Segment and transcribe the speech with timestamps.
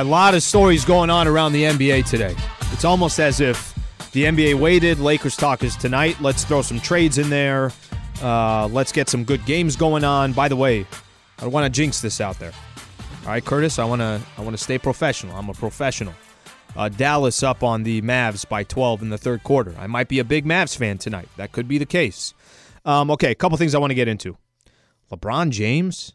[0.00, 2.34] a lot of stories going on around the NBA today.
[2.72, 3.74] It's almost as if
[4.12, 4.98] the NBA waited.
[4.98, 6.18] Lakers talk is tonight.
[6.22, 7.70] Let's throw some trades in there.
[8.22, 10.32] Uh, let's get some good games going on.
[10.32, 10.86] By the way,
[11.38, 12.52] I want to jinx this out there.
[13.24, 15.36] All right, Curtis, I want to I want to stay professional.
[15.36, 16.14] I'm a professional.
[16.74, 19.74] Uh, Dallas up on the Mavs by 12 in the third quarter.
[19.78, 21.28] I might be a big Mavs fan tonight.
[21.36, 22.32] That could be the case.
[22.86, 24.38] Um, okay, a couple things I want to get into.
[25.12, 26.14] LeBron James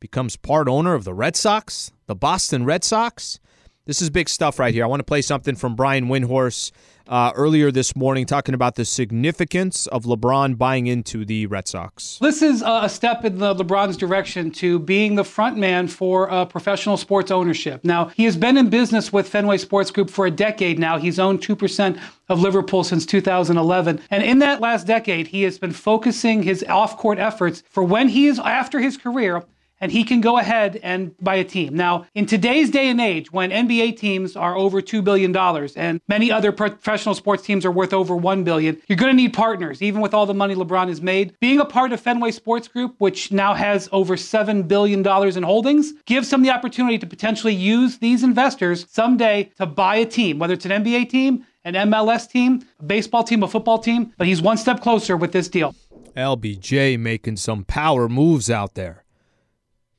[0.00, 3.40] becomes part owner of the Red Sox, the Boston Red Sox.
[3.86, 4.84] This is big stuff right here.
[4.84, 6.72] I want to play something from Brian Windhorst
[7.06, 12.18] uh, earlier this morning talking about the significance of LeBron buying into the Red Sox.
[12.20, 16.44] This is a step in the LeBron's direction to being the front man for uh,
[16.44, 17.82] professional sports ownership.
[17.82, 20.98] Now, he has been in business with Fenway Sports Group for a decade now.
[20.98, 24.02] He's owned 2% of Liverpool since 2011.
[24.10, 28.08] And in that last decade, he has been focusing his off court efforts for when
[28.08, 29.44] he is after his career
[29.80, 31.74] and he can go ahead and buy a team.
[31.74, 35.34] Now, in today's day and age, when NBA teams are over $2 billion
[35.76, 39.32] and many other professional sports teams are worth over 1 billion, you're going to need
[39.32, 41.34] partners, even with all the money LeBron has made.
[41.40, 45.92] Being a part of Fenway Sports Group, which now has over $7 billion in holdings,
[46.06, 50.54] gives him the opportunity to potentially use these investors someday to buy a team, whether
[50.54, 54.40] it's an NBA team, an MLS team, a baseball team, a football team, but he's
[54.40, 55.74] one step closer with this deal.
[56.16, 59.04] LBJ making some power moves out there.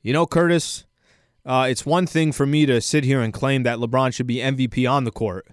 [0.02, 0.84] You know, Curtis,
[1.44, 4.36] uh, it's one thing for me to sit here and claim that LeBron should be
[4.36, 5.46] MVP on the court,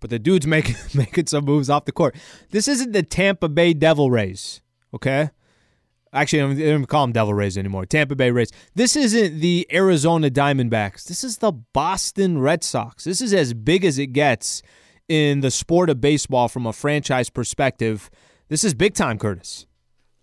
[0.00, 2.16] but the dude's making making some moves off the court.
[2.50, 4.60] This isn't the Tampa Bay Devil Rays,
[4.92, 5.30] okay?
[6.12, 7.86] Actually, I don't even call them Devil Rays anymore.
[7.86, 8.50] Tampa Bay Rays.
[8.76, 11.06] This isn't the Arizona Diamondbacks.
[11.06, 13.02] This is the Boston Red Sox.
[13.02, 14.62] This is as big as it gets
[15.08, 18.10] in the sport of baseball from a franchise perspective.
[18.48, 19.66] This is big time, Curtis.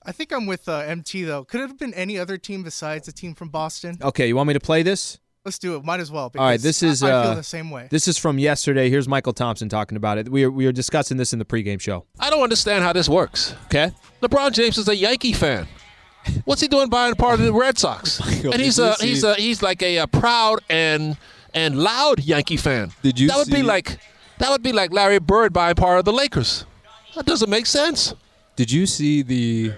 [0.04, 1.46] I think I'm with uh, MT though.
[1.46, 3.98] Could it have been any other team besides the team from Boston?
[4.02, 5.20] Okay, you want me to play this?
[5.46, 5.84] Let's do it.
[5.84, 6.32] Might as well.
[6.38, 7.02] All right, this is.
[7.02, 7.88] I, I uh, feel the same way.
[7.90, 8.90] This is from yesterday.
[8.90, 10.30] Here's Mychal Thompson talking about it.
[10.30, 12.06] We are we are discussing this in the pregame show.
[12.20, 13.56] I don't understand how this works.
[13.66, 13.92] Okay.
[14.22, 15.68] LeBron James is a Yankee fan.
[16.46, 18.22] What's he doing buying part of the Red Sox?
[18.22, 21.18] Mychal, and he's did you a see- he's a he's like a, uh proud and
[21.56, 22.92] and loud Yankee fan.
[23.02, 24.00] Did you That would be like
[24.38, 26.66] that would be like Larry Bird buying part of the Lakers.
[27.16, 28.14] That doesn't make sense.
[28.56, 29.74] Did you see the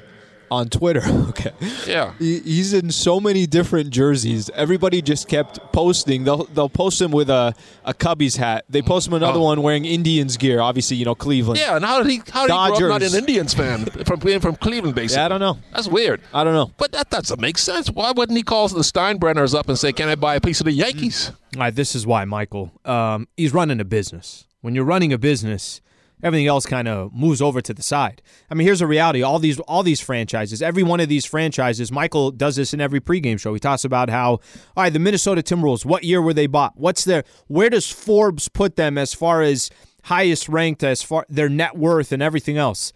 [0.53, 1.01] on Twitter?
[1.33, 1.51] Okay.
[1.87, 2.13] Yeah.
[2.19, 4.49] He- He's in so many different jerseys.
[4.53, 6.23] Everybody just kept posting.
[6.25, 7.53] They'll they'll post him with a,
[7.83, 8.65] a Cubbies hat.
[8.69, 9.43] They post him another Oh.
[9.43, 10.59] one wearing Indians gear.
[10.61, 11.59] Obviously, you know Cleveland.
[11.59, 14.19] Yeah, and how did he how did he grow up not an Indians fan from
[14.19, 15.21] being from Cleveland basically?
[15.21, 15.57] Yeah, I don't know.
[15.73, 16.21] That's weird.
[16.33, 16.71] I don't know.
[16.77, 17.89] But that doesn't make sense.
[17.89, 20.65] Why wouldn't he call the Steinbrenners up and say, "Can I buy a piece of
[20.65, 22.71] the Yankees?" All right, this is why, Mychal.
[22.87, 24.45] Um, he's running a business.
[24.61, 25.81] When you're running a business,
[26.23, 28.21] everything else kind of moves over to the side.
[28.49, 31.91] I mean, here's a reality: all these, all these franchises, every one of these franchises.
[31.91, 33.53] Mychal does this in every pregame show.
[33.53, 34.39] He talks about how, all
[34.77, 35.85] right, the Minnesota Timberwolves.
[35.85, 36.77] What year were they bought?
[36.77, 37.23] What's their?
[37.47, 39.69] Where does Forbes put them as far as
[40.05, 42.93] highest ranked, as far their net worth and everything else?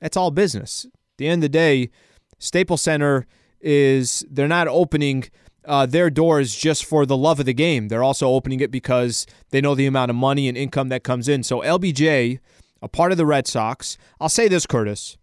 [0.00, 0.84] That's all business.
[0.84, 1.90] At the end of the day,
[2.38, 3.26] Staples Center
[3.60, 5.24] is they're not opening
[5.66, 7.88] uh, their doors just for the love of the game.
[7.88, 11.28] They're also opening it because they know the amount of money and income that comes
[11.28, 11.42] in.
[11.42, 12.38] So LBJ,
[12.86, 13.98] a part of the Red Sox.
[14.20, 15.16] I'll say this, Curtis.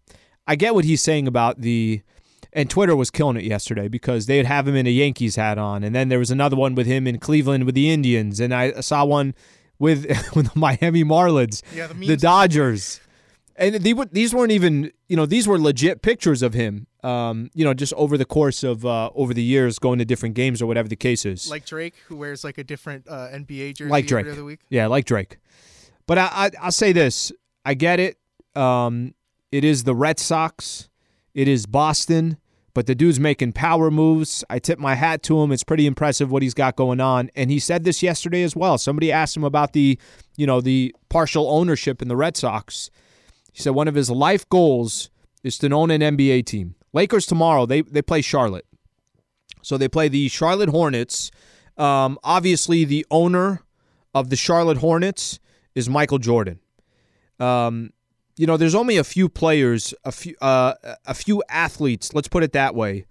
[0.45, 2.01] I get what he's saying about the.
[2.55, 5.83] And Twitter was killing it yesterday because they'd have him in a Yankees hat on,
[5.83, 8.79] and then there was another one with him in Cleveland with the Indians, and I
[8.81, 9.33] saw one
[9.79, 13.01] with with the Miami Marlins, Yeah, the the Dodgers,
[13.55, 17.49] and they, were- these weren't even you know these were legit pictures of him um,
[17.55, 20.61] you know just over the course of uh, over the years going to different games
[20.61, 23.89] or whatever the case is like Drake, who wears like a different uh, NBA jersey
[23.89, 24.59] like every Drake other week.
[24.69, 25.37] yeah like Drake
[26.05, 27.31] but I, I I'll say this
[27.65, 28.17] I get it
[28.55, 29.13] um,
[29.51, 30.89] it is the Red Sox
[31.33, 32.37] it is Boston
[32.73, 34.43] but the dude's making power moves.
[34.49, 35.51] I tip my hat to him.
[35.51, 37.29] It's pretty impressive what he's got going on.
[37.35, 38.77] And he said this yesterday as well.
[38.77, 39.99] Somebody asked him about the,
[40.37, 42.89] you know, the partial ownership in the Red Sox.
[43.51, 45.11] He said one of his life goals
[45.43, 46.75] is to own an NBA team.
[46.93, 48.65] Lakers tomorrow, they they play Charlotte.
[49.61, 51.31] So they play the Charlotte Hornets.
[51.77, 53.61] Um, obviously, the owner
[54.13, 55.39] of the Charlotte Hornets
[55.75, 56.59] is Michael Jordan.
[57.39, 57.91] Um,
[58.35, 60.73] you know, there's only a few players, a few, uh,
[61.05, 62.13] a few athletes.
[62.13, 63.05] Let's put it that way.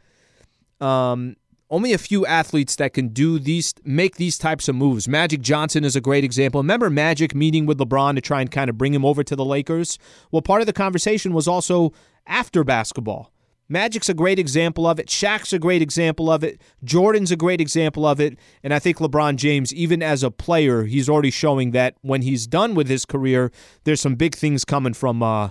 [0.81, 1.37] Um,
[1.71, 5.09] only a few athletes that can do these, make these types of moves.
[5.09, 6.61] Magic Johnson is a great example.
[6.61, 9.45] Remember Magic meeting with LeBron to try and kind of bring him over to the
[9.45, 9.99] Lakers?
[10.31, 11.95] Well, part of the conversation was also
[12.27, 13.32] after basketball.
[13.73, 15.07] Magic's a great example of it.
[15.07, 16.61] Shaq's a great example of it.
[16.85, 18.39] Jordan's a great example of it.
[18.63, 22.47] And I think LeBron James, even as a player, he's already showing that when he's
[22.47, 23.51] done with his career,
[23.85, 25.51] there's some big things coming from uh,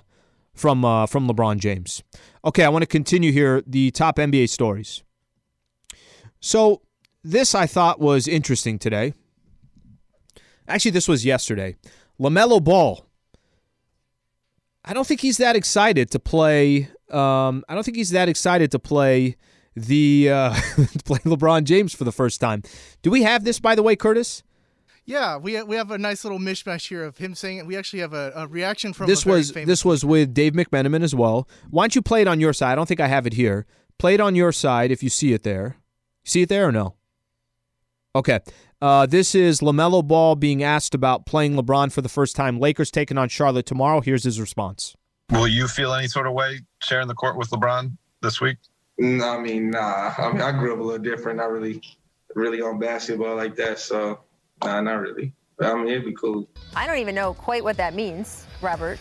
[0.54, 2.04] from uh, from LeBron James.
[2.46, 3.64] Okay, I want to continue here.
[3.66, 5.02] The top NBA stories.
[6.40, 6.84] So
[7.24, 9.16] this I thought was interesting today.
[10.68, 11.76] Actually, this was yesterday.
[12.20, 13.04] LaMelo Ball.
[14.86, 16.90] I don't think he's that excited to play.
[17.14, 19.36] Um, I don't think he's that excited to play
[19.76, 20.54] the uh,
[21.06, 22.64] play LeBron James for the first time.
[23.02, 24.44] Do we have this, by the way, Curtis?
[25.06, 27.66] Yeah, we we have a nice little mishmash here of him saying it.
[27.66, 31.04] We actually have a, a reaction from this a was this was with Dave McMenamin
[31.04, 31.48] as well.
[31.70, 32.74] Why don't you play it on your side?
[32.74, 33.66] I don't think I have it here.
[33.98, 35.78] Play it on your side if you see it there.
[36.24, 36.96] See it there or no?
[38.16, 38.40] Okay.
[38.82, 42.60] Uh, this is LaMelo Ball being asked about playing LeBron for the first time.
[42.60, 44.02] Lakers taking on Charlotte tomorrow.
[44.02, 44.96] Here's his response.
[45.32, 48.58] Will you feel any sort of way sharing the court with LeBron this week?
[48.98, 50.14] No, I mean, nah.
[50.18, 51.38] I mean, I grew up a little different.
[51.38, 51.82] Not really,
[52.36, 53.80] really on basketball like that.
[53.80, 54.20] So,
[54.62, 55.34] nah, not really.
[55.58, 56.50] But, I mean, it'd be cool.
[56.76, 59.00] I don't even know quite what that means, Robert.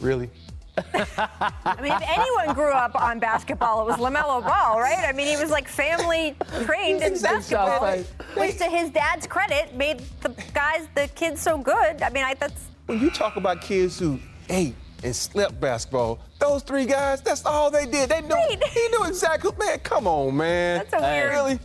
[0.00, 0.28] Really?
[0.94, 5.04] I mean, if anyone grew up on basketball, it was LaMelo Ball, right?
[5.06, 6.34] I mean, he was like family
[6.64, 7.96] trained in basketball,
[8.34, 12.02] which to his dad's credit made the guys, the kids so good.
[12.02, 12.64] I mean, I, that's.
[12.86, 14.18] When you talk about kids who
[14.50, 18.08] ate and slept basketball, those three guys, that's all they did.
[18.08, 18.64] They knew, Right.
[18.68, 20.84] he knew exactly, man, come on, man.
[20.90, 21.58] That's a weird- Really?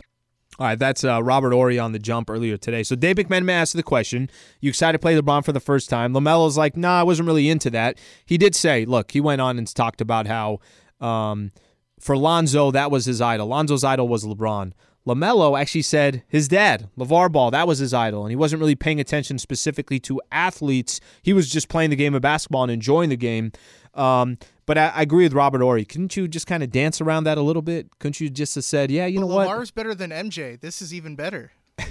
[0.58, 2.82] All right, that's uh, Robert Horry on the jump earlier today.
[2.82, 4.28] So Dave McMenamin asked the question:
[4.60, 7.48] "You excited to play LeBron for the first time?" Lamelo's like, "Nah, I wasn't really
[7.48, 10.60] into that." He did say, "Look," he went on and talked about how
[11.00, 11.52] um,
[11.98, 13.46] for Lonzo that was his idol.
[13.48, 14.72] Lonzo's idol was LeBron.
[15.06, 18.76] Lamelo actually said his dad, LeVar Ball, that was his idol, and he wasn't really
[18.76, 21.00] paying attention specifically to athletes.
[21.22, 23.50] He was just playing the game of basketball and enjoying the game.
[23.94, 25.84] Um, but I, I agree with Robert Horry.
[25.84, 27.88] Couldn't you just kind of dance around that a little bit?
[27.98, 30.60] Couldn't you just have said, "Yeah, you know But what?" Lamar's better than MJ.
[30.60, 31.52] This is even better.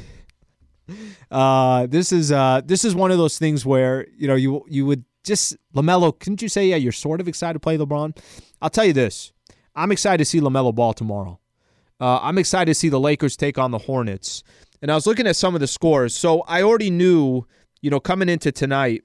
[1.29, 4.85] Uh, this is uh, this is one of those things where you know you you
[4.85, 6.17] would just Lamelo.
[6.17, 6.75] Couldn't you say yeah?
[6.75, 8.17] You're sort of excited to play LeBron.
[8.61, 9.31] I'll tell you this.
[9.73, 11.39] I'm excited to see Lamelo ball tomorrow.
[12.01, 14.43] Uh, I'm excited to see the Lakers take on the Hornets.
[14.81, 16.15] And I was looking at some of the scores.
[16.15, 17.45] So I already knew,
[17.81, 19.03] you know, coming into tonight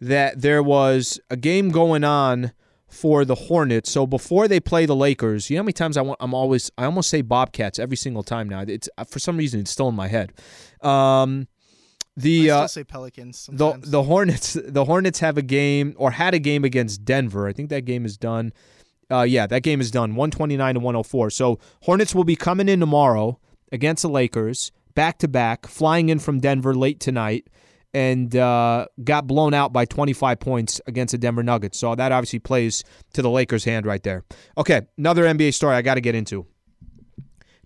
[0.00, 2.52] that there was a game going on
[2.88, 3.90] for the Hornets.
[3.90, 6.70] So before they play the Lakers, you know how many times I want, I'm always
[6.78, 8.64] I almost say Bobcats every single time now.
[8.66, 10.32] It's for some reason it's still in my head.
[10.80, 11.48] Um,
[12.16, 16.10] the I still uh, say Pelicans the the Hornets the Hornets have a game or
[16.10, 17.46] had a game against Denver.
[17.46, 18.52] I think that game is done.
[19.12, 20.10] Uh, yeah, that game is done.
[20.14, 21.30] 129 to 104.
[21.30, 23.38] So Hornets will be coming in tomorrow
[23.70, 27.48] against the Lakers, back to back, flying in from Denver late tonight,
[27.94, 31.78] and uh, got blown out by 25 points against the Denver Nuggets.
[31.78, 34.24] So that obviously plays to the Lakers' hand right there.
[34.56, 36.46] Okay, another NBA story I got to get into.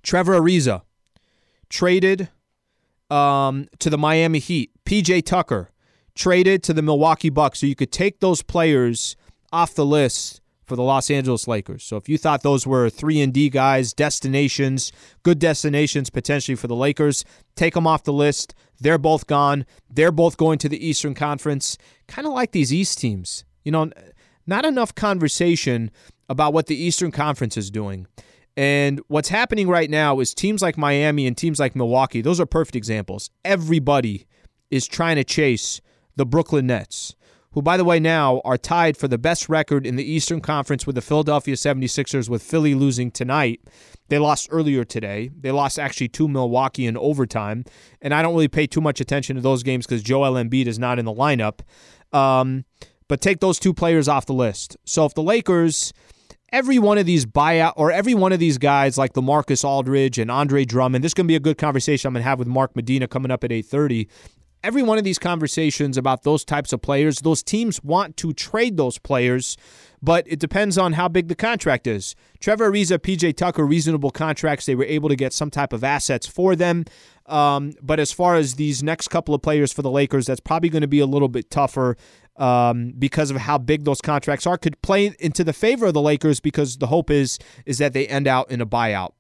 [0.03, 0.83] Trevor Ariza
[1.69, 2.29] traded
[3.11, 4.71] um, to the Miami Heat.
[4.85, 5.71] PJ Tucker
[6.15, 7.61] traded to the Milwaukee Bucks.
[7.61, 9.17] So you could take those players
[9.53, 11.85] off the list for the Los Angeles Lakers.
[11.85, 14.93] So if you thought those were 3 and D guys, destinations,
[15.23, 17.25] good destinations potentially for the Lakers,
[17.55, 18.55] take them off the list.
[18.81, 19.65] They're both gone.
[19.89, 21.79] They're both going to the Eastern Conference.
[22.09, 23.45] Kind of like these East teams.
[23.65, 23.91] You know,
[24.47, 25.91] not enough conversation
[26.29, 28.07] about what the Eastern Conference is doing.
[28.57, 32.47] And what's happening right now is teams like Miami and teams like Milwaukee, those are
[32.47, 33.31] perfect examples.
[33.45, 34.27] Everybody
[34.71, 35.81] is trying to chase
[36.17, 37.15] the Brooklyn Nets,
[37.57, 40.87] who, by the way, now are tied for the best record in the Eastern Conference
[40.87, 43.63] with the Philadelphia 76ers, with Philly losing tonight.
[44.09, 45.31] They lost earlier today.
[45.41, 47.65] They lost actually to Milwaukee in overtime.
[48.03, 50.79] And I don't really pay too much attention to those games because Joel Embiid is
[50.79, 51.61] not in the lineup.
[52.13, 52.67] Um,
[53.09, 54.77] but take those two players off the list.
[54.85, 55.95] So if the Lakers
[56.53, 60.31] every one of these buyout or every one of these guys like LaMarcus Aldridge and
[60.31, 62.49] Andre Drummond, this is going to be a good conversation I'm going to have with
[62.49, 64.09] Mark Medina coming up at 8:30.
[64.67, 68.77] Every one of these conversations about those types of players, those teams want to trade
[68.77, 69.57] those players,
[70.03, 72.17] but it depends on how big the contract is.
[72.41, 74.67] Trevor Ariza, PJ Tucker, reasonable contracts.
[74.67, 76.85] They were able to get some type of assets for them.
[77.27, 80.69] Um, but as far as these next couple of players for the Lakers, that's probably
[80.69, 81.97] going to be a little bit tougher
[82.35, 84.59] um, because of how big those contracts are.
[84.59, 88.09] Could play into the favor of the Lakers because the hope is is that they
[88.09, 89.13] end out in a buyout.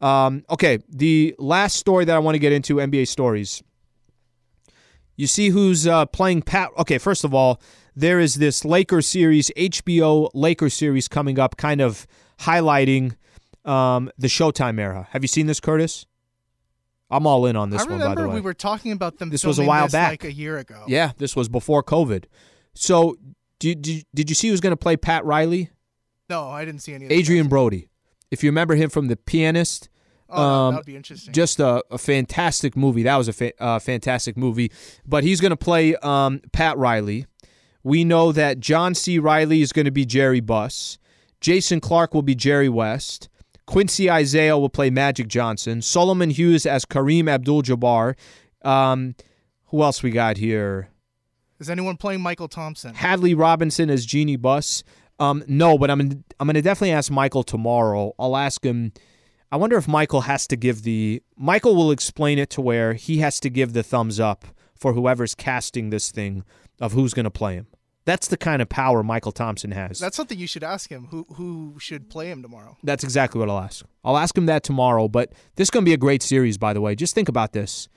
[0.00, 3.64] Um, okay, the last story that I want to get into NBA stories.
[5.16, 6.70] You see who's uh, playing Pat.
[6.78, 7.60] Okay, first of all,
[7.94, 12.06] there is this Lakers series, HBO Lakers series coming up, kind of
[12.40, 13.16] highlighting
[13.64, 15.08] um, the Showtime era.
[15.10, 16.06] Have you seen this, Curtis?
[17.10, 18.34] I'm all in on this I one, by the remember way.
[18.36, 19.28] we were talking about them.
[19.28, 20.10] This was a while back.
[20.12, 20.84] like a year ago.
[20.88, 22.24] Yeah, this was before COVID.
[22.72, 23.16] So,
[23.58, 25.68] did, did, did you see who's going to play Pat Riley?
[26.30, 27.04] No, I didn't see any.
[27.04, 27.48] Of Adrien.
[27.48, 27.88] Brody.
[28.30, 29.90] If you remember him from The Pianist,
[30.32, 31.32] Oh, um, that'd be interesting.
[31.32, 33.02] just a, a fantastic movie.
[33.02, 34.72] That was a fa- uh, fantastic movie.
[35.06, 37.26] But he's going to play um, Pat Riley.
[37.84, 39.18] We know that John C.
[39.18, 40.98] Reilly is going to be Jerry Buss.
[41.40, 43.28] Jason Clarke will be Jerry West.
[43.66, 45.82] Quincy Isaiah will play Magic Johnson.
[45.82, 48.14] Solomon Hughes as Kareem Abdul Jabbar.
[48.64, 49.14] Um,
[49.66, 50.88] Who else we got here?
[51.58, 52.94] Is anyone playing Mychal Thompson?
[52.94, 54.82] Hadley Robinson as Jeanie Buss.
[55.18, 56.00] Um, no, but I'm
[56.40, 58.14] I'm going to definitely ask Mychal tomorrow.
[58.18, 58.92] I'll ask him.
[59.52, 61.22] I wonder if Mychal has to give the.
[61.40, 65.34] Mychal will explain it to where he has to give the thumbs up for whoever's
[65.34, 66.42] casting this thing
[66.80, 67.66] of who's going to play him.
[68.06, 69.98] That's the kind of power Mychal Thompson has.
[69.98, 71.08] That's something you should ask him.
[71.10, 72.78] Who who should play him tomorrow?
[72.82, 73.84] That's exactly what I'll ask.
[74.02, 75.06] I'll ask him that tomorrow.
[75.06, 76.94] But this is going to be a great series, by the way.
[76.94, 77.90] Just think about this.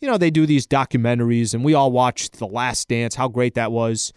[0.00, 3.54] You know, they do these documentaries, and we all watched The Last Dance, how great
[3.54, 4.14] that was.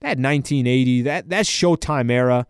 [0.00, 2.46] That 1980, that, that Showtime era,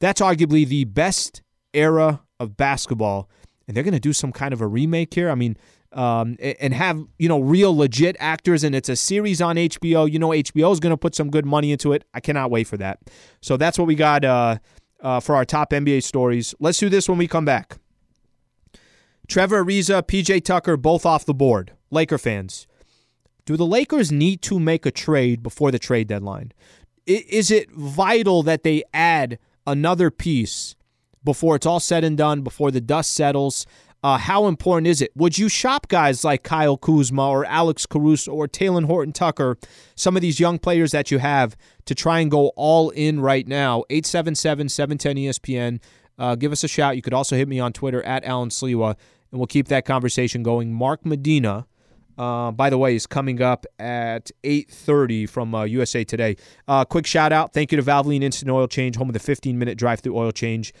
[0.00, 3.28] that's arguably the best era of basketball.
[3.66, 5.28] And they're going to do some kind of a remake here.
[5.28, 5.56] I mean,
[5.92, 10.10] um, and have you know real legit actors and it's a series on HBO.
[10.10, 12.04] You know HBO is going to put some good money into it.
[12.12, 12.98] I cannot wait for that.
[13.40, 14.58] So that's what we got uh,
[15.00, 16.54] uh, for our top NBA stories.
[16.60, 17.78] Let's do this when we come back.
[19.26, 21.72] Trevor Ariza, PJ Tucker, both off the board.
[21.90, 22.66] Laker fans,
[23.44, 26.52] do the Lakers need to make a trade before the trade deadline?
[27.06, 30.75] Is it vital that they add another piece
[31.26, 33.66] before it's all said and done, before the dust settles?
[34.02, 35.10] Uh, how important is it?
[35.16, 39.58] Would you shop guys like Kyle Kuzma or Alex Caruso or Talen Horton Tucker,
[39.94, 41.56] some of these young players that you have,
[41.86, 43.84] to try and go all in right now?
[43.90, 45.80] 877 710 ESPN.
[46.18, 46.96] Uh, give us a shout.
[46.96, 48.90] You could also hit me on Twitter at Allen Sliwa,
[49.30, 50.72] and we'll keep that conversation going.
[50.72, 51.66] Mark Medina,
[52.16, 56.36] uh, by the way, is coming up at 8.30 from uh, USA Today.
[56.68, 57.52] Uh, quick shout out.
[57.52, 60.72] Thank you to Valvoline Instant Oil Change, home of the 15-minute drive-through oil change.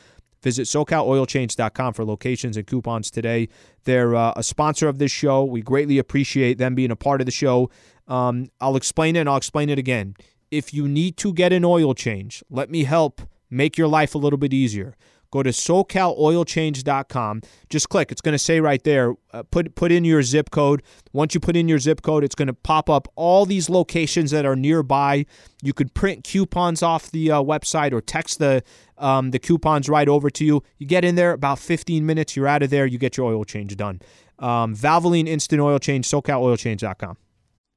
[0.42, 3.48] Visit SoCalOilChange.com for locations and coupons today.
[3.84, 5.44] They're uh, a sponsor of this show.
[5.44, 7.70] We greatly appreciate them being a part of the show.
[8.06, 10.14] Um, I'll explain it and I'll explain it again.
[10.50, 14.18] If you need to get an oil change, let me help make your life a
[14.18, 14.96] little bit easier.
[15.30, 17.42] Go to SoCalOilChange.com.
[17.68, 18.12] Just click.
[18.12, 19.14] It's going to say right there.
[19.32, 20.82] Uh, put put in your zip code.
[21.12, 24.30] Once you put in your zip code, it's going to pop up all these locations
[24.30, 25.26] that are nearby.
[25.62, 28.62] You could print coupons off the uh, website or text the
[28.98, 30.62] um, the coupons right over to you.
[30.78, 32.36] You get in there about 15 minutes.
[32.36, 32.86] You're out of there.
[32.86, 34.00] You get your oil change done.
[34.38, 36.06] Um, Valvoline Instant Oil Change.
[36.08, 37.16] SoCalOilChange.com.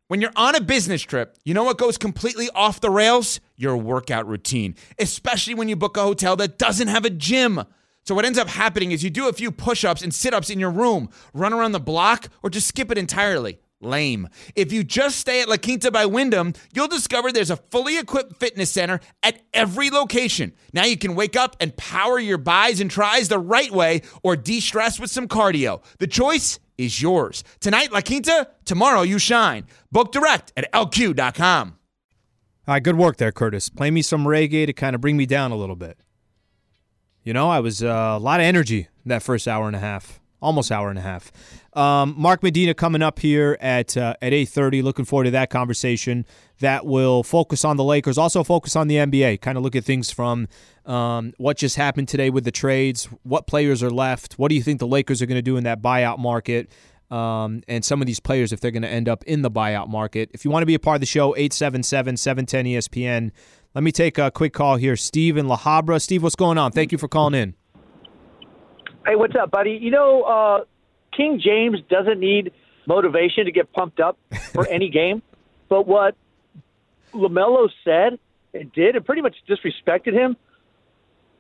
[0.07, 3.39] When you're on a business trip, you know what goes completely off the rails?
[3.55, 7.61] Your workout routine, especially when you book a hotel that doesn't have a gym.
[8.05, 10.49] So, what ends up happening is you do a few push ups and sit ups
[10.49, 13.59] in your room, run around the block, or just skip it entirely.
[13.81, 14.27] Lame.
[14.55, 18.37] If you just stay at La Quinta by Wyndham, you'll discover there's a fully equipped
[18.37, 20.53] fitness center at every location.
[20.73, 24.35] Now you can wake up and power your buys and tries the right way or
[24.35, 25.81] de stress with some cardio.
[25.99, 27.43] The choice is yours.
[27.59, 29.65] Tonight, La Quinta, tomorrow, you shine.
[29.91, 31.75] Book direct at lq.com.
[32.67, 33.69] All right, good work there, Curtis.
[33.69, 35.97] Play me some reggae to kind of bring me down a little bit.
[37.23, 40.21] You know, I was uh, a lot of energy that first hour and a half,
[40.41, 41.31] almost hour and a half.
[41.73, 44.81] Um, Mark Medina coming up here at uh, at eight thirty.
[44.81, 46.25] Looking forward to that conversation.
[46.59, 49.39] That will focus on the Lakers, also focus on the NBA.
[49.39, 50.47] Kind of look at things from
[50.85, 54.63] um, what just happened today with the trades, what players are left, what do you
[54.63, 56.69] think the Lakers are going to do in that buyout market,
[57.11, 59.87] um, and some of these players if they're going to end up in the buyout
[59.87, 60.29] market.
[60.33, 63.31] If you want to be a part of the show, 877 710 ESPN.
[63.75, 64.95] Let me take a quick call here.
[64.95, 66.01] Steve in La Habra.
[66.01, 66.71] Steve, what's going on?
[66.71, 67.53] Thank you for calling in.
[69.05, 69.77] Hey, what's up, buddy?
[69.79, 70.65] You know, uh,
[71.19, 72.53] King James doesn't need
[72.85, 74.17] motivation to get pumped up
[74.53, 75.21] for any game,
[75.67, 76.15] but what
[77.13, 78.17] LaMelo said
[78.53, 80.37] and did and pretty much disrespected him,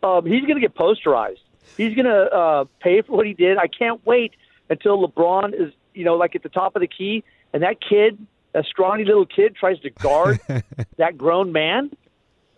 [0.03, 1.39] um, he's going to get posterized.
[1.77, 3.57] He's going to uh, pay for what he did.
[3.57, 4.33] I can't wait
[4.69, 8.17] until LeBron is, you know, like at the top of the key, and that kid,
[8.53, 10.41] a scrawny little kid, tries to guard
[10.97, 11.89] that grown man.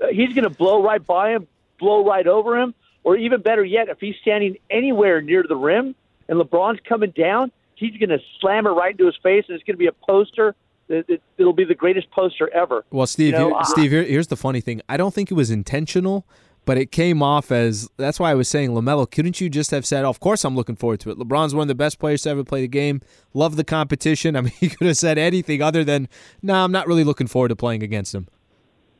[0.01, 1.47] Uh, he's going to blow right by him,
[1.79, 2.73] blow right over him,
[3.03, 5.93] or even better yet, if he's standing anywhere near the rim
[6.31, 9.63] and LeBron's coming down, he's going to slam it right into his face, and it's
[9.65, 10.55] going to be a poster.
[10.88, 12.83] It, will be the greatest poster ever.
[12.89, 14.81] Well, Steve, You know, here, I- Steve, here, here's the funny thing.
[14.89, 16.25] I don't think it was intentional,
[16.65, 17.89] but it came off as.
[17.97, 19.09] That's why I was saying, Lamelo.
[19.09, 21.63] Couldn't you just have said, oh, "Of course, I'm looking forward to it." LeBron's one
[21.63, 23.01] of the best players to ever play the game.
[23.33, 24.35] Love the competition.
[24.38, 26.07] I mean, he could have said anything other than,
[26.41, 28.27] "No, I'm not really looking forward to playing against him."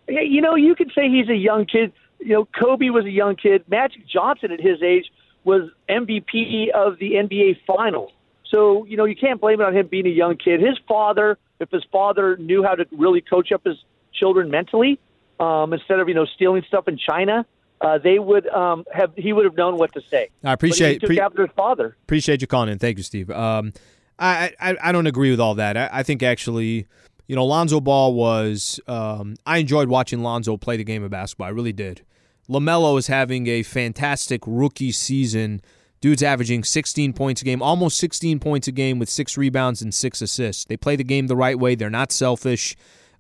[0.08, 1.94] You know, you could say he's a young kid.
[2.20, 3.64] You know, Kobe was a young kid.
[3.70, 5.06] Magic Johnson at his age
[5.44, 8.12] was MVP of the NBA Finals.
[8.50, 10.60] So, you know, you can't blame it on him being a young kid.
[10.60, 13.78] His father, if his father knew how to really coach up his
[14.14, 15.00] children mentally,
[15.40, 17.46] um, instead of you know stealing stuff in China,
[17.80, 20.30] uh, they would um, have he would have known what to say.
[20.44, 21.96] I appreciate- But he took pre- after his father.
[22.04, 22.78] Appreciate you calling in.
[22.78, 23.32] Thank you, Steve.
[23.32, 23.74] Um,
[24.20, 25.78] I, I I don't agree with all that.
[25.78, 26.86] I, I think actually,
[27.28, 28.80] you know, Lonzo Ball was.
[28.88, 31.48] Um, I enjoyed watching Lonzo play the game of basketball.
[31.48, 32.04] I really did.
[32.50, 35.62] Lamelo is having a fantastic rookie season
[36.02, 39.94] Dude's averaging 16 points a game, almost 16 points a game with six rebounds and
[39.94, 40.66] six assists.
[40.66, 41.76] They play the game the right way.
[41.76, 42.76] They're not selfish.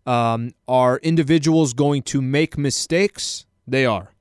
[0.08, 3.46] Um, are individuals going to make mistakes?
[3.68, 4.12] They are.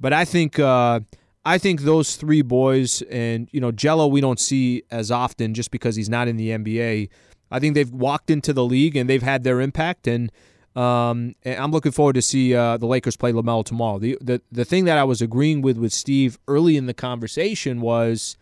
[0.00, 1.00] But I think uh,
[1.44, 5.70] I think those three boys and you know Jello we don't see as often just
[5.70, 7.10] because he's not in the NBA.
[7.50, 10.32] I think they've walked into the league and they've had their impact and.
[10.74, 13.98] Um, and I'm looking forward to see uh, the Lakers play Lamelo tomorrow.
[13.98, 17.80] The, the the thing that I was agreeing with with Steve early in the conversation
[17.80, 18.36] was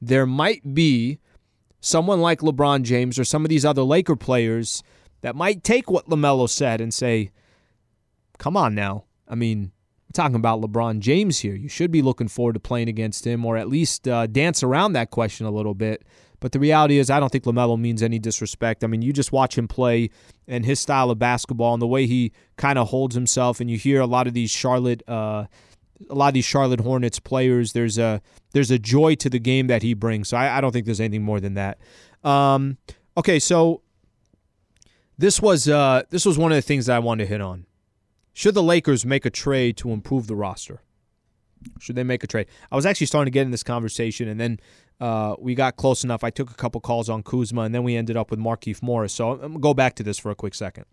[0.00, 1.18] there might be
[1.80, 4.82] someone like LeBron James or some of these other Laker players
[5.22, 7.30] that might take what LaMelo said and say,
[8.38, 9.04] come on now.
[9.28, 9.72] I mean,
[10.08, 11.54] we're talking about LeBron James here.
[11.54, 14.92] You should be looking forward to playing against him or at least uh, dance around
[14.92, 16.04] that question a little bit.
[16.42, 18.82] But the reality is, I don't think LaMelo means any disrespect.
[18.82, 20.10] I mean, you just watch him play
[20.48, 23.78] and his style of basketball and the way he kind of holds himself, and you
[23.78, 25.08] hear a lot of these Charlotte.
[25.08, 25.44] Uh,
[26.10, 28.20] a lot of these Charlotte Hornets players, there's a
[28.50, 30.30] there's a joy to the game that he brings.
[30.30, 31.78] So I, I don't think there's anything more than that.
[32.24, 32.76] Um,
[33.16, 33.82] okay, so
[35.16, 37.66] this was uh, this was one of the things that I wanted to hit on.
[38.32, 40.82] Should the Lakers make a trade to improve the roster?
[41.80, 42.46] Should they make a trade?
[42.70, 44.60] I was actually starting to get in this conversation, and then
[45.00, 46.22] uh, we got close enough.
[46.24, 49.12] I took a couple calls on Kuzma, and then we ended up with Markieff Morris.
[49.12, 50.84] So I'm gonna go back to this for a quick second.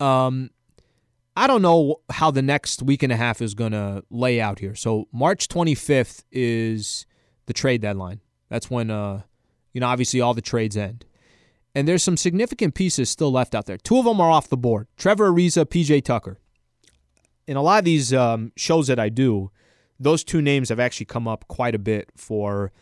[0.00, 0.50] Um,
[1.36, 4.74] I don't know how the next week and a half is gonna lay out here.
[4.74, 7.06] So March 25th is
[7.46, 8.20] the trade deadline.
[8.48, 9.22] That's when uh,
[9.72, 11.04] you know, obviously all the trades end.
[11.74, 13.76] And there's some significant pieces still left out there.
[13.76, 16.38] Two of them are off the board: Trevor Ariza, PJ Tucker.
[17.46, 19.50] In a lot of these um, shows that I do,
[19.98, 22.72] those two names have actually come up quite a bit for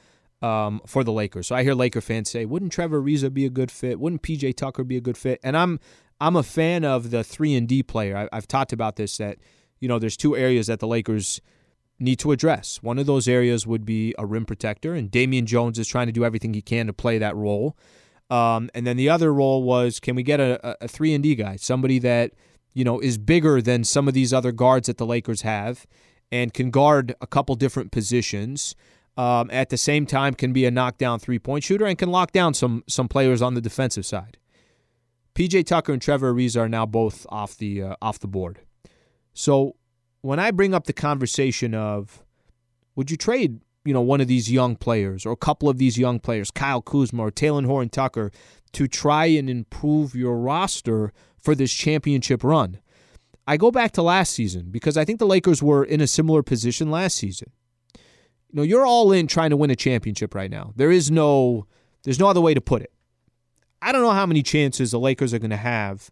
[0.42, 1.46] um, for the Lakers.
[1.46, 4.00] So I hear Laker fans say, "Wouldn't Trevor Ariza be a good fit?
[4.00, 5.80] Wouldn't PJ Tucker be a good fit?" And I'm
[6.20, 8.16] I'm a fan of the three and D player.
[8.16, 9.38] I, I've talked about this that
[9.80, 11.40] you know there's two areas that the Lakers
[11.98, 12.82] need to address.
[12.82, 16.12] One of those areas would be a rim protector, and Damian Jones is trying to
[16.12, 17.76] do everything he can to play that role.
[18.30, 21.34] Um, and then the other role was, can we get a, a three and D
[21.34, 22.32] guy, somebody that
[22.74, 25.86] you know is bigger than some of these other guards that the Lakers have,
[26.30, 28.74] and can guard a couple different positions.
[29.16, 32.32] Um, at the same time, can be a knockdown three point shooter and can lock
[32.32, 34.38] down some some players on the defensive side.
[35.34, 38.60] PJ Tucker and Trevor Ariza are now both off the uh, off the board.
[39.32, 39.76] So
[40.20, 42.24] when I bring up the conversation of
[42.96, 45.98] would you trade, you know, one of these young players or a couple of these
[45.98, 48.30] young players, Kyle Kuzma or Talen Horn Tucker,
[48.72, 51.12] to try and improve your roster
[51.44, 52.80] for this championship run?
[53.46, 56.42] I go back to last season because I think the Lakers were in a similar
[56.42, 57.50] position last season.
[57.94, 60.72] You know, you're all in trying to win a championship right now.
[60.76, 61.66] There is no
[62.04, 62.92] there's no other way to put it.
[63.82, 66.10] I don't know how many chances the Lakers are going to have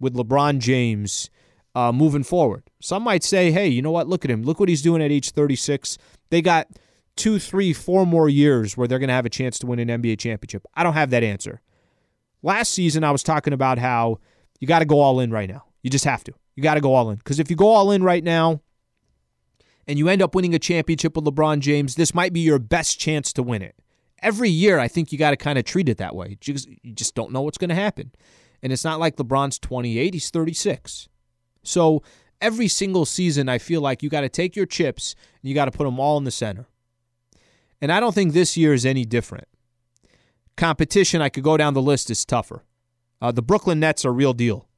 [0.00, 1.30] with LeBron James
[1.74, 2.64] uh, moving forward.
[2.80, 4.08] Some might say, hey, you know what?
[4.08, 4.42] Look at him.
[4.42, 5.98] Look what he's doing at age 36.
[6.30, 6.68] They got
[7.16, 9.88] two, three, four more years where they're going to have a chance to win an
[10.02, 10.66] NBA championship.
[10.74, 11.60] I don't have that answer.
[12.42, 14.18] Last season, I was talking about how
[14.62, 15.64] you got to go all in right now.
[15.82, 16.32] You just have to.
[16.54, 17.16] You got to go all in.
[17.16, 18.60] Because if you go all in right now
[19.88, 23.00] and you end up winning a championship with LeBron James, this might be your best
[23.00, 23.74] chance to win it.
[24.22, 26.28] Every year, I think you got to kind of treat it that way.
[26.28, 28.12] You just, you just don't know what's going to happen.
[28.62, 31.08] And it's not like LeBron's 28, he's 36.
[31.64, 32.04] So
[32.40, 35.64] every single season, I feel like you got to take your chips and you got
[35.64, 36.68] to put them all in the center.
[37.80, 39.48] And I don't think this year is any different.
[40.56, 42.62] Competition, I could go down the list, is tougher.
[43.22, 44.68] Uh, the Brooklyn Nets are real deal.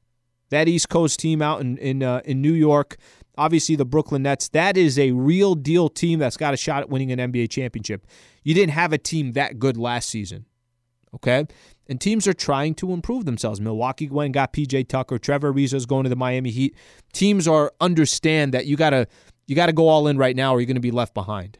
[0.51, 2.97] That East Coast team out in in uh, in New York,
[3.37, 6.89] obviously the Brooklyn Nets, that is a real deal team that's got a shot at
[6.89, 8.05] winning an NBA championship.
[8.43, 10.45] You didn't have a team that good last season.
[11.15, 11.45] Okay?
[11.87, 13.59] And teams are trying to improve themselves.
[13.59, 15.17] Milwaukee went got PJ Tucker.
[15.17, 16.75] Trevor Ariza is going to the Miami Heat.
[17.13, 19.07] Teams are understand that you gotta
[19.47, 21.57] you gotta go all in right now or you're gonna be left behind.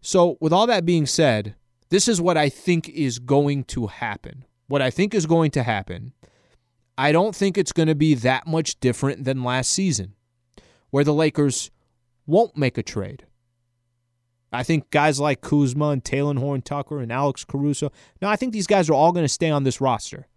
[0.00, 1.54] So with all that being said,
[1.90, 4.44] this is what I think is going to happen.
[4.66, 6.12] What I think is going to happen
[6.96, 10.14] I don't think it's going to be that much different than last season,
[10.90, 11.70] where the Lakers
[12.26, 13.26] won't make a trade.
[14.52, 17.90] I think guys like Kuzma and Talen Horn Tucker and Alex Caruso,
[18.22, 20.28] no, I think these guys are all going to stay on this roster.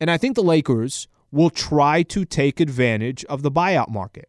[0.00, 4.28] And I think the Lakers will try to take advantage of the buyout market.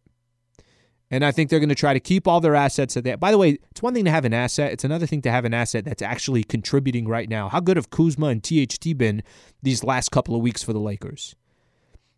[1.10, 3.30] And I think they're going to try to keep all their assets at that By
[3.30, 5.54] the way, it's one thing to have an asset, it's another thing to have an
[5.54, 7.48] asset that's actually contributing right now.
[7.48, 9.22] How good have Kuzma and THT been
[9.62, 11.34] these last couple of weeks for the Lakers?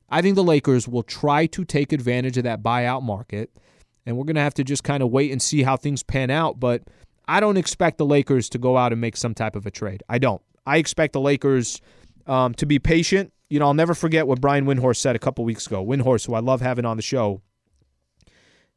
[0.09, 3.57] I think the Lakers will try to take advantage of that buyout market,
[4.05, 6.31] and we're going to have to just kind of wait and see how things pan
[6.31, 6.59] out.
[6.59, 6.83] But
[7.29, 10.03] I don't expect the Lakers to go out and make some type of a trade.
[10.09, 10.42] I don't.
[10.66, 11.81] I expect the Lakers
[12.26, 13.33] um, to be patient.
[13.48, 15.85] You know, I'll never forget what Brian Windhorst said a couple weeks ago.
[15.85, 17.40] Windhorst, who I love having on the show,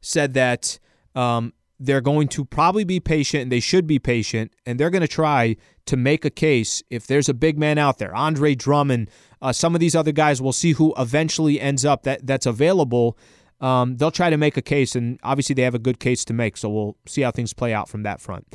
[0.04, 0.78] said that
[1.14, 5.02] um, they're going to probably be patient and they should be patient and they're going
[5.02, 8.14] to try to make a case if there's a big man out there.
[8.14, 9.10] Andre drummond
[9.42, 13.18] uh, some of these other guys we'll see who eventually ends up that that's available.
[13.60, 16.32] Um, they'll try to make a case and obviously they have a good case to
[16.32, 18.46] make so we'll see how things play out from that front.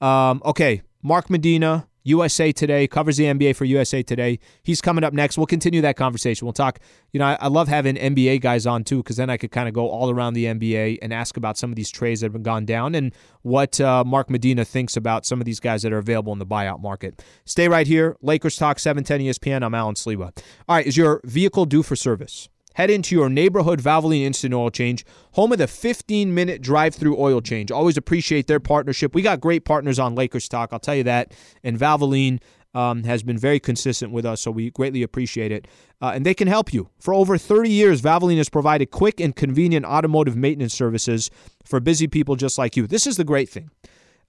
[0.00, 4.38] Um, okay mark medina USA Today, covers the NBA for USA Today.
[4.62, 5.36] He's coming up next.
[5.36, 6.46] We'll continue that conversation.
[6.46, 6.78] We'll talk.
[7.12, 9.68] You know, I, I love having NBA guys on too, because then I could kind
[9.68, 12.42] of go all around the NBA and ask about some of these trades that have
[12.42, 13.12] gone down and
[13.42, 16.46] what uh, Mark Medina thinks about some of these guys that are available in the
[16.46, 17.24] buyout market.
[17.44, 18.16] Stay right here.
[18.20, 19.64] Lakers Talk 710 ESPN.
[19.64, 20.36] I'm Allen Sliwa.
[20.68, 22.48] All right, is your vehicle due for service?
[22.74, 27.18] Head into your neighborhood Valvoline Instant Oil Change, home of the 15 minute drive through
[27.18, 27.70] oil change.
[27.70, 29.14] Always appreciate their partnership.
[29.14, 31.32] We got great partners on Lakers Talk, I'll tell you that.
[31.62, 32.40] And Valvoline
[32.74, 35.68] um, has been very consistent with us, so we greatly appreciate it.
[36.02, 36.90] Uh, and they can help you.
[36.98, 41.30] For over 30 years, Valvoline has provided quick and convenient automotive maintenance services
[41.64, 42.86] for busy people just like you.
[42.86, 43.70] This is the great thing.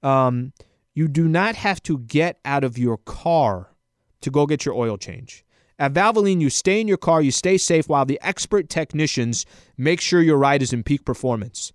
[0.04, 0.54] Um,
[0.94, 3.72] you do not have to get out of your car
[4.22, 5.45] to go get your oil change.
[5.78, 9.46] At Valvoline, you stay in your car, you stay safe while the expert technicians
[9.78, 11.74] make sure your ride is in peak performance.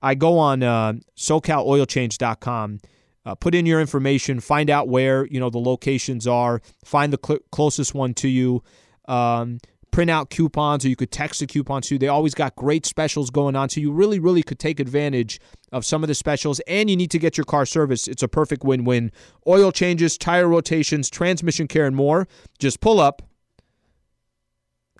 [0.00, 2.80] I go on uh, SoCalOilChange.com,
[3.26, 7.18] uh, put in your information, find out where you know the locations are, find the
[7.22, 8.62] cl- closest one to you.
[9.06, 9.58] Um,
[9.98, 11.98] print out coupons or you could text the coupons to.
[11.98, 13.68] They always got great specials going on.
[13.68, 15.40] So you really, really could take advantage
[15.72, 18.06] of some of the specials and you need to get your car serviced.
[18.06, 19.10] It's a perfect win win.
[19.48, 22.28] Oil changes, tire rotations, transmission care, and more.
[22.60, 23.22] Just pull up.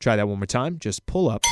[0.01, 0.81] Try that one more time.
[0.81, 1.45] Just pull up.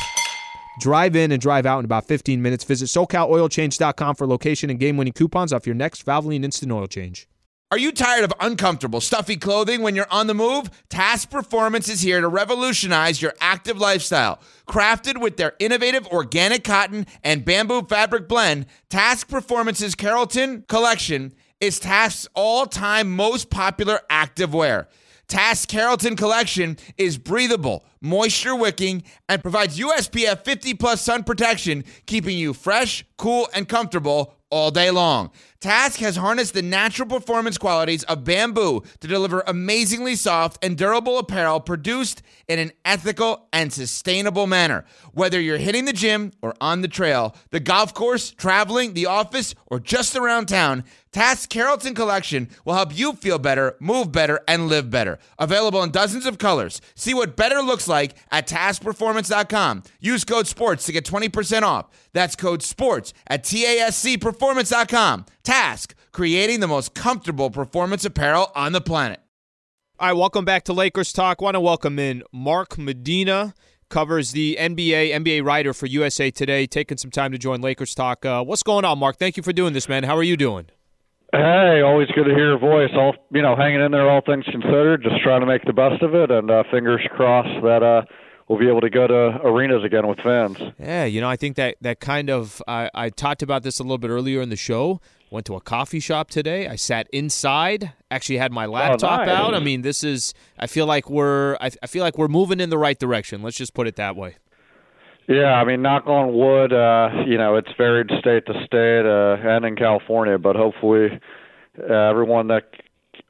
[0.81, 2.65] Drive in and drive out in about 15 minutes.
[2.65, 7.29] Visit SoCalOilChange.com for location and game winning coupons off your next Valvoline Instant Oil Change.
[7.73, 10.71] Are you tired of uncomfortable, stuffy clothing when you're on the move?
[10.89, 14.39] Tasc Performance is here to revolutionize your active lifestyle.
[14.69, 21.81] Crafted with their innovative organic cotton and bamboo fabric blend, Tasc Performance's Carrollton collection is
[21.81, 24.87] Tasc's all time most popular active wear.
[25.27, 32.39] Tasc Carrollton collection is breathable, moisture wicking, and provides USPF 50 plus sun protection, keeping
[32.39, 35.33] you fresh, cool, and comfortable all day long.
[35.61, 41.19] Tasc has harnessed the natural performance qualities of bamboo to deliver amazingly soft and durable
[41.19, 44.85] apparel produced in an ethical and sustainable manner.
[45.13, 49.55] Whether you're hitting the gym or on the trail, the golf course, traveling, the office,
[49.67, 50.85] or just around town,
[51.17, 55.19] Tasc Carrollton Collection will help you feel better, move better, and live better.
[55.39, 56.83] Available in dozens of colors.
[56.95, 59.85] See what better looks like at tascperformance.com.
[59.99, 61.87] Use code SPORTS to get 20% off.
[62.13, 65.25] That's code SPORTS at TASCperformance.com.
[65.43, 69.21] Tasc, creating the most comfortable performance apparel on the planet.
[69.99, 71.41] All right, welcome back to Lakers Talk.
[71.41, 73.55] Want to welcome in Mark Medina,
[73.89, 78.27] covers the NBA, NBA writer for USA Today, taking some time to join Lakers Talk.
[78.27, 79.17] Uh, what's going on, Mark?
[79.17, 80.05] Thank you for doing this, man.
[80.05, 80.67] How are you doing?
[81.33, 82.91] Hey, always good to hear your voice.
[82.95, 86.03] All you know, hanging in there, all things considered, just trying to make the best
[86.03, 88.03] of it, and uh, fingers crossed that uh,
[88.49, 90.57] we'll be able to go to arenas again with fans.
[90.79, 93.83] Yeah, you know, I think that that kind of I, I talked about this a
[93.83, 95.01] little bit earlier in the show.
[95.29, 96.69] Went to a coffee shop today.
[96.69, 97.93] I sat inside.
[98.13, 99.37] Actually, had my laptop Oh, nice.
[99.37, 99.55] out.
[99.55, 100.33] I mean, this is.
[100.57, 101.57] I feel like we're.
[101.61, 103.43] I, I feel like we're moving in the right direction.
[103.43, 104.37] Let's just put it that way.
[105.29, 106.73] Yeah, I mean, knock on wood.
[106.73, 111.09] Uh, you know, it's varied state to state uh, and in California, but hopefully,
[111.79, 112.71] uh, everyone that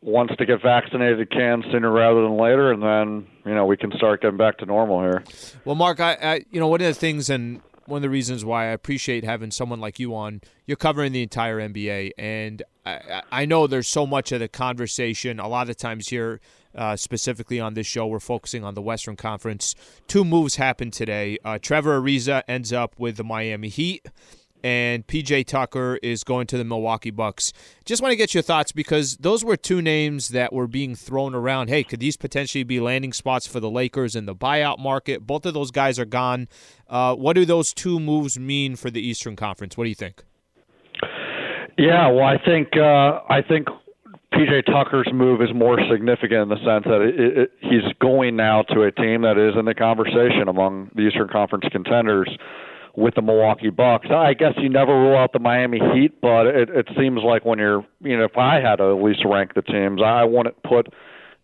[0.02, 3.92] wants to get vaccinated can sooner rather than later, and then you know we can
[3.96, 5.24] start getting back to normal here.
[5.64, 8.44] Well, Mark, I, I you know one of the things and one of the reasons
[8.44, 10.40] why I appreciate having someone like you on.
[10.66, 15.40] You're covering the entire NBA, and I, I know there's so much of the conversation.
[15.40, 16.40] A lot of times here,
[16.76, 19.74] uh, specifically on this show, we're focusing on the Western Conference.
[20.06, 21.38] Two moves happened today.
[21.44, 24.06] Uh, Trevor Ariza ends up with the Miami Heat.
[24.64, 27.52] And PJ Tucker is going to the Milwaukee Bucks.
[27.84, 31.36] Just want to get your thoughts because those were two names that were being thrown
[31.36, 31.68] around.
[31.68, 35.24] Hey, could these potentially be landing spots for the Lakers in the buyout market?
[35.24, 36.48] Both of those guys are gone.
[36.88, 39.76] Uh, what do those two moves mean for the Eastern Conference?
[39.76, 40.24] What do you think?
[41.78, 43.68] Yeah, well, I think uh, I think
[44.36, 48.62] PJ Tucker's move is more significant in the sense that it, it, he's going now
[48.62, 52.28] to a team that is in the conversation among the Eastern Conference contenders
[52.96, 54.08] with the Milwaukee Bucks.
[54.10, 57.58] I guess you never rule out the Miami Heat, but it, it seems like when
[57.58, 60.88] you're, you know, if I had to at least rank the teams, I wouldn't put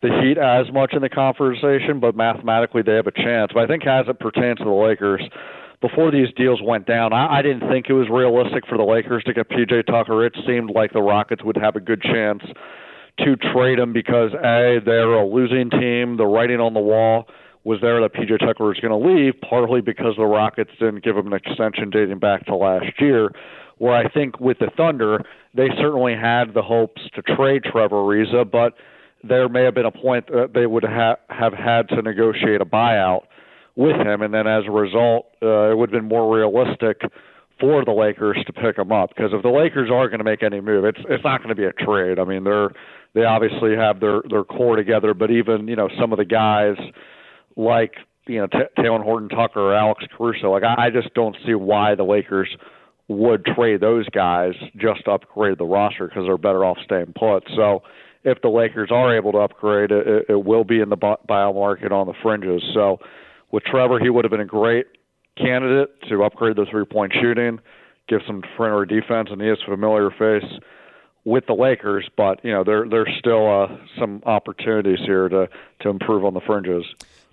[0.03, 3.53] the Heat as much in the conversation, but mathematically they have a chance.
[3.55, 5.23] But I think as it pertains to the Lakers,
[5.81, 9.25] before these deals went down, I, I didn't think it was realistic for the Lakers
[9.25, 10.25] to get PJ Tucker.
[10.25, 12.43] It seemed like the Rockets would have a good chance
[13.19, 16.17] to trade him because a they're a losing team.
[16.17, 17.27] The writing on the wall
[17.65, 21.17] was there that PJ Tucker was going to leave, partly because the Rockets didn't give
[21.17, 23.31] him an extension dating back to last year.
[23.79, 28.49] Where I think with the Thunder, they certainly had the hopes to trade Trevor Ariza,
[28.49, 28.75] but
[29.25, 32.65] there may have been a point that they would ha- have had to negotiate a
[32.65, 33.23] buyout
[33.77, 37.01] with him, and then as a result, uh, it would have been more realistic
[37.59, 39.11] for the Lakers to pick him up.
[39.11, 41.55] Because if the Lakers are going to make any move, it's it's not going to
[41.55, 42.19] be a trade.
[42.19, 42.71] I mean, they're
[43.15, 46.77] they obviously have their their core together, but even you know some of the guys
[47.57, 47.95] like
[48.27, 51.55] you know T- Talen Horton Tucker or Alex Caruso, like I, I just don't see
[51.55, 52.49] why the Lakers
[53.09, 57.45] would trade those guys just to upgrade the roster because they're better off staying put.
[57.55, 57.83] So
[58.25, 61.93] if the Lakers are able to upgrade, it, it will be in the buyout market
[61.93, 62.63] on the fringes.
[62.73, 62.99] So
[63.51, 64.87] with Trevor, he would have been a great
[65.37, 67.59] candidate to upgrade the three point shooting,
[68.09, 70.51] give some perimeter defense, and he is a familiar face
[71.25, 72.09] with the Lakers.
[72.17, 75.49] But you know, there there's still uh, some opportunities here to
[75.81, 76.85] to improve on the fringes.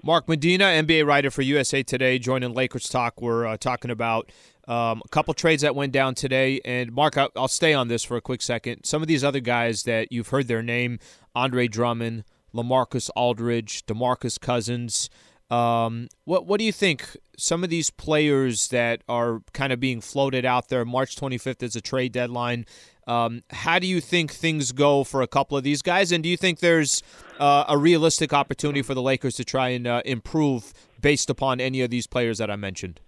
[0.02, 3.22] Mark Medina, NBA writer for USA Today, joining Lakers Talk.
[3.22, 4.32] We're uh, talking about
[4.66, 6.62] um, a couple trades that went down today.
[6.64, 8.86] And Mark, I'll, I'll stay on this for a quick second.
[8.86, 11.00] Some of these other guys that you've heard their name:
[11.36, 12.24] Andre Drummond,
[12.54, 15.10] LaMarcus Aldridge, DeMarcus Cousins.
[15.50, 17.18] Um, what what do you think?
[17.38, 20.86] Some of these players that are kind of being floated out there.
[20.86, 22.66] March 25th is a trade deadline.
[23.10, 26.12] Um, how do you think things go for a couple of these guys?
[26.12, 27.02] And do you think there's
[27.40, 31.82] uh, a realistic opportunity for the Lakers to try and uh, improve based upon any
[31.82, 33.00] of these players that I mentioned?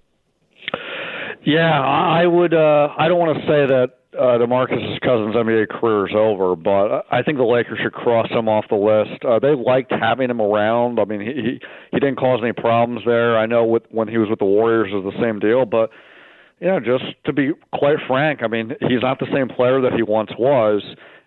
[1.45, 2.53] Yeah, I would.
[2.53, 7.05] Uh, I don't want to say that uh, DeMarcus Cousins' NBA career is over, but
[7.11, 9.23] I think the Lakers should cross him off the list.
[9.23, 10.99] Uh, they liked having him around.
[10.99, 11.59] I mean, he
[11.91, 13.37] he didn't cause any problems there.
[13.37, 15.91] I know with when he was with the Warriors it was the same deal, but
[16.67, 20.04] know, just to be quite frank, I mean, he's not the same player that he
[20.04, 20.84] once was,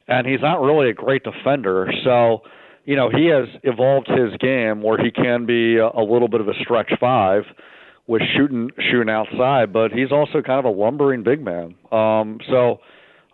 [0.07, 1.93] and he's not really a great defender.
[2.05, 2.43] So,
[2.85, 6.49] you know, he has evolved his game where he can be a, little bit of
[6.49, 7.45] a stretch five
[8.07, 11.75] was shooting shooting outside, but he's also kind of a lumbering big man.
[11.91, 12.81] Um, so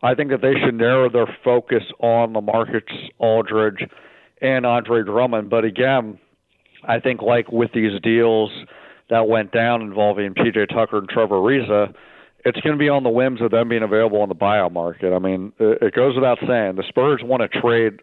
[0.02, 3.84] I think that they should narrow their focus on LaMarcus Aldridge
[4.40, 5.50] and Andre Drummond.
[5.50, 6.20] But again,
[6.84, 8.50] I think like with these deals
[9.10, 11.94] that went down involving PJ Tucker and Trevor Ariza,
[12.44, 15.12] it's going to be on the whims of them being available on the buyout market.
[15.12, 18.00] I mean, it goes without saying the Spurs want to trade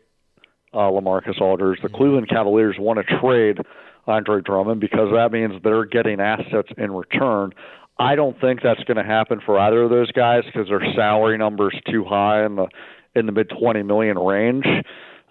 [0.73, 1.79] uh, LaMarcus Aldridge.
[1.81, 3.57] The Cleveland Cavaliers want to trade
[4.05, 7.51] Andre Drummond because that means they're getting assets in return.
[7.99, 11.37] I don't think that's going to happen for either of those guys because their salary
[11.37, 12.67] number's too high in the
[13.15, 14.65] in the mid 20 million range.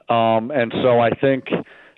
[0.08, 1.44] Um, and so I think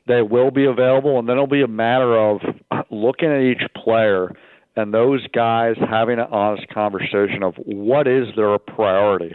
[0.09, 2.41] they will be available, and then it'll be a matter of
[2.91, 4.35] looking at each player
[4.79, 9.35] and those guys having an honest conversation of what is their priority.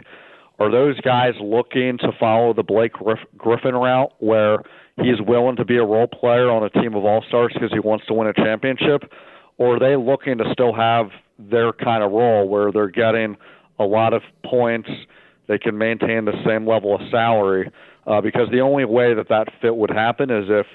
[0.58, 2.92] Are those guys looking to follow the Blake
[3.36, 4.58] Griffin route where
[4.96, 7.80] he's willing to be a role player on a team of all stars because he
[7.80, 9.02] wants to win a championship,
[9.58, 13.36] or are they looking to still have their kind of role where they're getting
[13.78, 14.88] a lot of points,
[15.46, 17.70] they can maintain the same level of salary?
[18.06, 20.66] Uh, because the only way that that fit would happen is if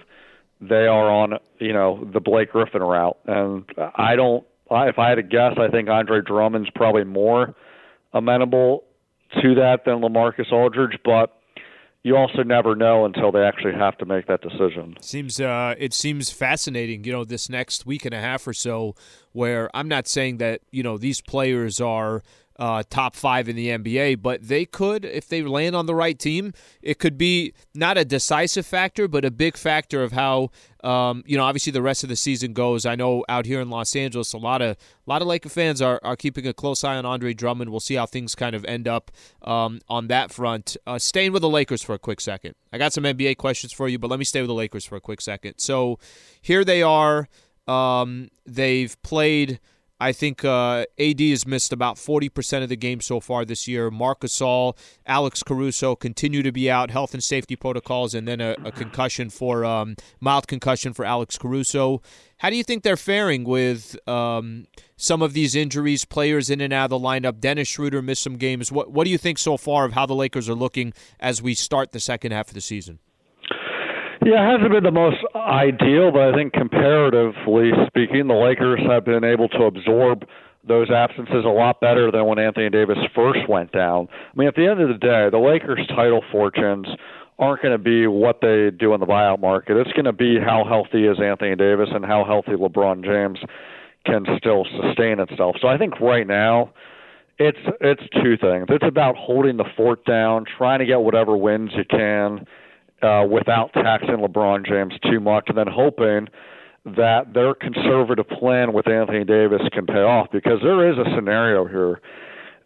[0.61, 3.17] they are on, you know, the Blake Griffin route.
[3.25, 3.65] And
[3.95, 7.55] I don't, I, if I had to guess, I think Andre Drummond's probably more
[8.13, 8.83] amenable
[9.41, 11.39] to that than LaMarcus Aldridge, but
[12.01, 14.95] you also never know until they actually have to make that decision.
[15.01, 18.95] Seems uh, it seems fascinating, you know, this next week and a half or so,
[19.33, 22.23] where I'm not saying that you know these players are
[22.59, 26.19] uh, top five in the NBA, but they could, if they land on the right
[26.19, 30.49] team, it could be not a decisive factor, but a big factor of how
[30.83, 32.85] um, you know obviously the rest of the season goes.
[32.85, 35.81] I know out here in Los Angeles, a lot of a lot of Laker fans
[35.81, 37.71] are, are keeping a close eye on Andre Drummond.
[37.71, 39.09] We'll see how things kind of end up
[39.41, 40.75] um, on that front.
[40.85, 43.87] Uh, staying with the Lakers for a quick second, I got some NBA questions for
[43.87, 45.55] you, but let me stay with the Lakers for a quick second.
[45.59, 45.97] So
[46.41, 47.29] here they are.
[47.69, 49.59] Um, they've played
[49.99, 53.91] I think uh, AD has missed about 40% of the game so far this year.
[53.91, 58.55] Marc Gasol, Alex Caruso continue to be out, health and safety protocols, and then a,
[58.63, 62.01] a concussion for um, mild concussion for Alex Caruso.
[62.37, 66.71] How do you think they're faring with um, some of these injuries, players in and
[66.71, 67.41] out of the lineup?
[67.41, 68.71] Dennis Schroeder missed some games.
[68.71, 71.53] What What do you think so far of how the Lakers are looking as we
[71.53, 72.99] start the second half of the season?
[74.25, 79.05] Yeah, it hasn't been the most ideal, but I think comparatively speaking, the Lakers have
[79.05, 80.25] been able to absorb
[80.67, 84.09] those absences a lot better than when Anthony Davis first went down.
[84.11, 86.87] I mean, at the end of the day, the Lakers' title fortunes
[87.39, 89.77] aren't going to be what they do in the buyout market.
[89.77, 93.39] It's going to be how healthy is Anthony Davis and how healthy LeBron James
[94.05, 95.55] can still sustain itself.
[95.61, 96.73] So I think right now
[97.37, 98.65] it's it's two things.
[98.67, 102.45] It's about holding the fort down, trying to get whatever wins you can
[103.01, 106.27] uh, without taxing LeBron James too much, and then hoping
[106.85, 111.65] that their conservative plan with Anthony Davis can pay off because there is a scenario
[111.67, 112.01] here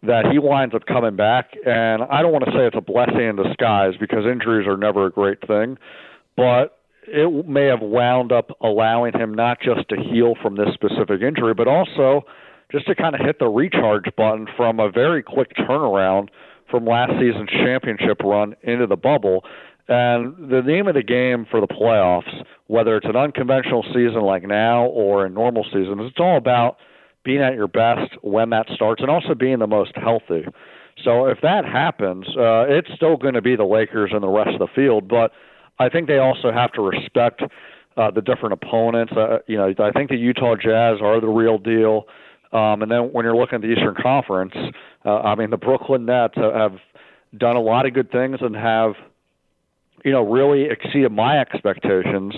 [0.02, 1.50] that he winds up coming back.
[1.66, 5.06] And I don't want to say it's a blessing in disguise because injuries are never
[5.06, 5.78] a great thing,
[6.36, 11.20] but it may have wound up allowing him not just to heal from this specific
[11.20, 12.22] injury, but also
[12.72, 16.28] just to kind of hit the recharge button from a very quick turnaround
[16.70, 19.44] from last season's championship run into the bubble.
[19.86, 24.42] And the name of the game for the playoffs, whether it's an unconventional season like
[24.42, 26.78] now or a normal season, it's all about
[27.22, 30.44] being at your best when that starts and also being the most healthy.
[31.02, 34.50] So if that happens, uh, it's still going to be the Lakers and the rest
[34.50, 35.32] of the field, but
[35.78, 37.42] I think they also have to respect
[37.96, 39.12] uh, the different opponents.
[39.12, 42.06] Uh, you know, I think the Utah Jazz are the real deal.
[42.52, 44.54] Um, and then when you're looking at the Eastern Conference,
[45.04, 46.76] uh, I mean, the Brooklyn Nets have
[47.36, 48.92] done a lot of good things and have,
[50.04, 52.34] you know, really exceeded my expectations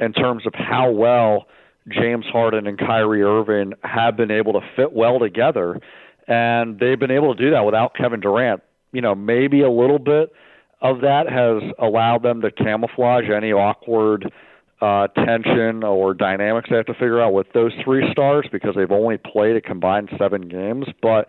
[0.00, 1.46] in terms of how well
[1.88, 5.78] James Harden and Kyrie Irving have been able to fit well together.
[6.26, 8.62] And they've been able to do that without Kevin Durant.
[8.92, 10.32] You know, maybe a little bit
[10.80, 14.32] of that has allowed them to camouflage any awkward
[14.80, 18.90] uh, tension or dynamics they have to figure out with those three stars because they've
[18.90, 20.86] only played a combined seven games.
[21.00, 21.28] But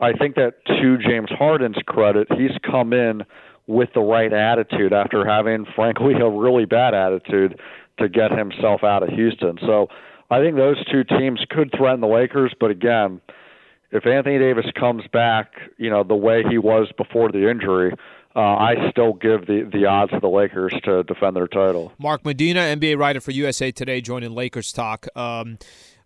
[0.00, 3.22] I think that to James Harden's credit, he's come in
[3.66, 7.58] with the right attitude after having, frankly, a really bad attitude
[7.98, 9.58] to get himself out of Houston.
[9.60, 9.88] So
[10.30, 13.20] I think those two teams could threaten the Lakers, but again,
[13.92, 17.92] if Anthony Davis comes back, you know, the way he was before the injury,
[18.34, 21.92] uh, I still give the, the odds to the Lakers to defend their title.
[21.98, 25.06] Mark Medina, NBA writer for USA Today, joining Lakers Talk.
[25.16, 25.58] Um,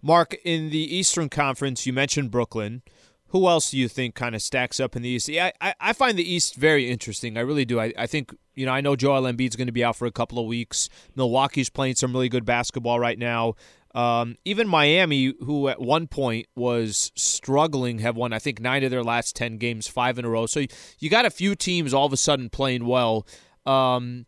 [0.02, 2.82] Mark, in the Eastern Conference, you mentioned Brooklyn.
[3.30, 5.28] Who else do you think kind of stacks up in the East?
[5.28, 7.36] Yeah, I, I find the East very interesting.
[7.36, 7.80] I really do.
[7.80, 10.12] I, I think, you know, I know Joel Embiid's going to be out for a
[10.12, 10.88] couple of weeks.
[11.14, 13.54] Milwaukee's playing some really good basketball right now.
[13.94, 18.90] Um, even Miami, who at one point was struggling, have won I think nine of
[18.90, 20.46] their last ten games, five in a row.
[20.46, 20.64] So
[20.98, 23.26] you got a few teams all of a sudden playing well.
[23.66, 24.26] Um,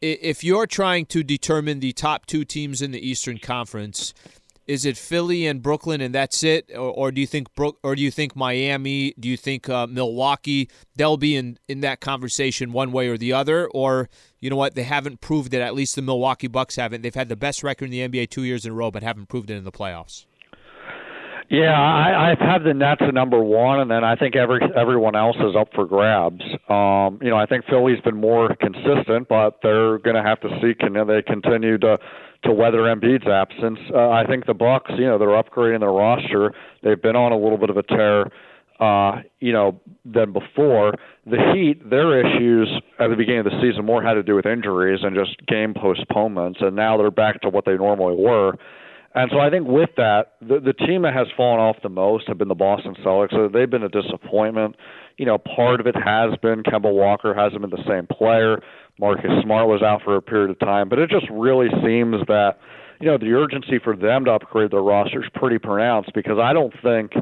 [0.00, 4.12] if you're trying to determine the top two teams in the Eastern Conference,
[4.66, 7.94] is it Philly and Brooklyn and that's it, or, or do you think Brook, or
[7.94, 9.14] do you think Miami?
[9.18, 10.68] Do you think uh, Milwaukee?
[10.96, 14.08] They'll be in in that conversation one way or the other, or
[14.40, 14.74] you know what?
[14.74, 15.60] They haven't proved it.
[15.60, 17.02] At least the Milwaukee Bucks haven't.
[17.02, 19.28] They've had the best record in the NBA two years in a row, but haven't
[19.28, 20.26] proved it in the playoffs.
[21.48, 25.14] Yeah, I, I've had the Nets at number one, and then I think every everyone
[25.14, 26.42] else is up for grabs.
[26.68, 30.48] Um, you know, I think Philly's been more consistent, but they're going to have to
[30.60, 31.98] see can they continue to
[32.46, 33.78] to weather Embiid's absence.
[33.92, 36.52] Uh, I think the Bucks, you know, they're upgrading their roster.
[36.82, 38.30] They've been on a little bit of a tear,
[38.80, 40.94] uh, you know, than before.
[41.26, 44.46] The Heat, their issues at the beginning of the season more had to do with
[44.46, 48.54] injuries and just game postponements, and now they're back to what they normally were.
[49.16, 52.28] And so I think with that, the, the team that has fallen off the most
[52.28, 53.30] have been the Boston Celtics.
[53.30, 54.76] So they've been a disappointment.
[55.16, 58.60] You know, part of it has been Kemba Walker hasn't been the same player.
[58.98, 62.58] Marcus Smart was out for a period of time, but it just really seems that
[63.00, 66.52] you know the urgency for them to upgrade their roster is pretty pronounced because I
[66.52, 67.12] don't think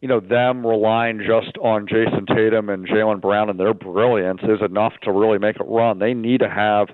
[0.00, 4.60] you know them relying just on Jayson Tatum and Jaylen Brown and their brilliance is
[4.64, 5.98] enough to really make it run.
[5.98, 6.88] They need to have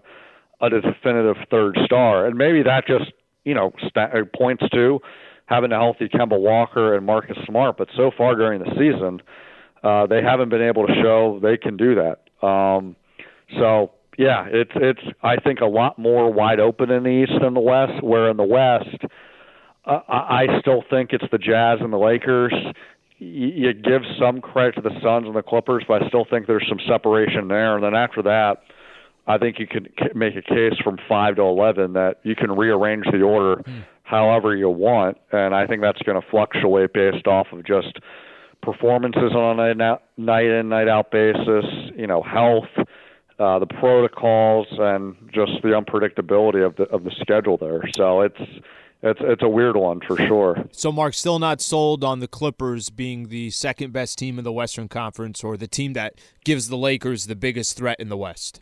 [0.60, 3.12] a definitive third star, and maybe that just
[3.44, 5.00] you know uh, points to
[5.46, 7.76] having a healthy Kemba Walker and Marcus Smart.
[7.76, 9.20] But so far during the season,
[9.82, 12.46] uh, they haven't been able to show they can do that.
[12.46, 12.96] Um,
[13.58, 17.54] so yeah, it's it's I think a lot more wide open in the East than
[17.54, 18.02] the West.
[18.02, 19.04] Where in the West,
[19.84, 22.54] uh, I still think it's the Jazz and the Lakers.
[23.18, 26.66] You give some credit to the Suns and the Clippers, but I still think there's
[26.68, 27.74] some separation there.
[27.74, 28.62] And then after that,
[29.26, 33.06] I think you can make a case from five to eleven that you can rearrange
[33.10, 33.84] the order mm.
[34.02, 37.98] however you want, and I think that's going to fluctuate based off of just
[38.62, 41.64] performances on a night in night out basis,
[41.96, 42.86] you know, health
[43.38, 47.82] uh, the protocols and just the unpredictability of the of the schedule there.
[47.94, 48.40] So it's
[49.02, 50.64] it's it's a weird one for sure.
[50.72, 54.52] So Mark still not sold on the Clippers being the second best team in the
[54.52, 56.14] Western Conference or the team that
[56.44, 58.60] gives the Lakers the biggest threat in the West.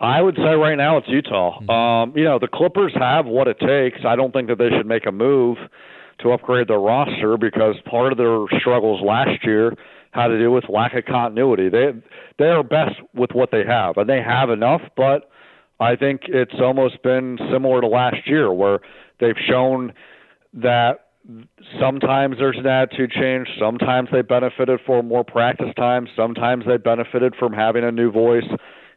[0.00, 1.60] I would say right now it's Utah.
[1.60, 1.70] Mm-hmm.
[1.70, 4.04] Um, you know, the Clippers have what it takes.
[4.04, 5.58] I don't think that they should make a move
[6.18, 9.74] to upgrade their roster because part of their struggles last year
[10.12, 11.68] had to do with lack of continuity.
[11.68, 11.92] They
[12.38, 14.82] they are best with what they have, and they have enough.
[14.96, 15.30] But
[15.80, 18.80] I think it's almost been similar to last year, where
[19.20, 19.92] they've shown
[20.54, 21.06] that
[21.80, 23.48] sometimes there's an attitude change.
[23.58, 26.08] Sometimes they benefited from more practice time.
[26.16, 28.48] Sometimes they benefited from having a new voice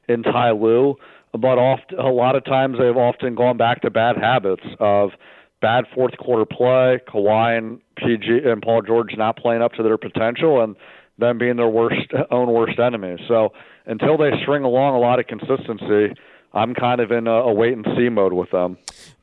[0.07, 0.95] in Ty Lue.
[1.34, 5.11] But oft, a lot of times they've often gone back to bad habits of
[5.61, 9.97] bad fourth quarter play, Kawhi and PG and Paul George not playing up to their
[9.97, 10.76] potential, and
[11.18, 13.20] them being their worst own worst enemies.
[13.28, 13.53] So
[13.86, 16.13] until they string along a lot of consistency,
[16.53, 18.78] I'm kind of in a, a wait and see mode with them.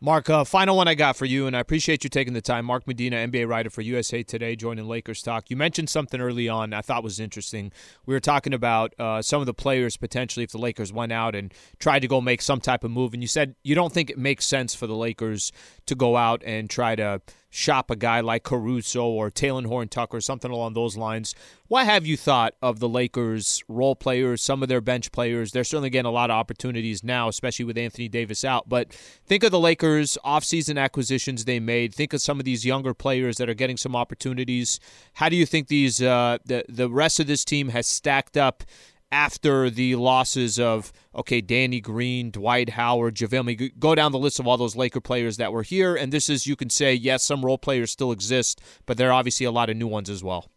[0.05, 2.65] Mark, uh, final one I got for you, and I appreciate you taking the time.
[2.65, 5.49] Mark Medina, NBA writer for USA Today, joining Lakers Talk.
[5.49, 7.71] You mentioned something early on I thought was interesting.
[8.05, 11.37] We were talking about uh, some of the players potentially if the Lakers went out
[11.37, 14.11] and tried to go make some type of move, and you said you don't think
[14.11, 15.53] it makes sense for the Lakers
[15.87, 17.21] to go out and try to
[17.55, 21.35] shop a guy like Caruso or Talen Horton Tucker, something along those lines.
[21.69, 25.53] What have you thought of the Lakers' role players, some of their bench players?
[25.53, 28.71] They're certainly getting a lot of opportunities now, especially with Anthony Davis out.
[28.71, 28.93] But
[29.27, 31.95] think of the Lakers' offseason acquisitions they made.
[31.95, 34.80] Think of some of these younger players that are getting some opportunities.
[35.14, 38.64] How do you think these uh, the the rest of this team has stacked up
[39.12, 43.78] after the losses of okay, Danny Green, Dwight Howard, JaVale.
[43.78, 46.47] Go down the list of all those Laker players that were here, and this is
[46.47, 49.68] you can say yes, some role players still exist, but there are obviously a lot
[49.68, 50.49] of new ones as well.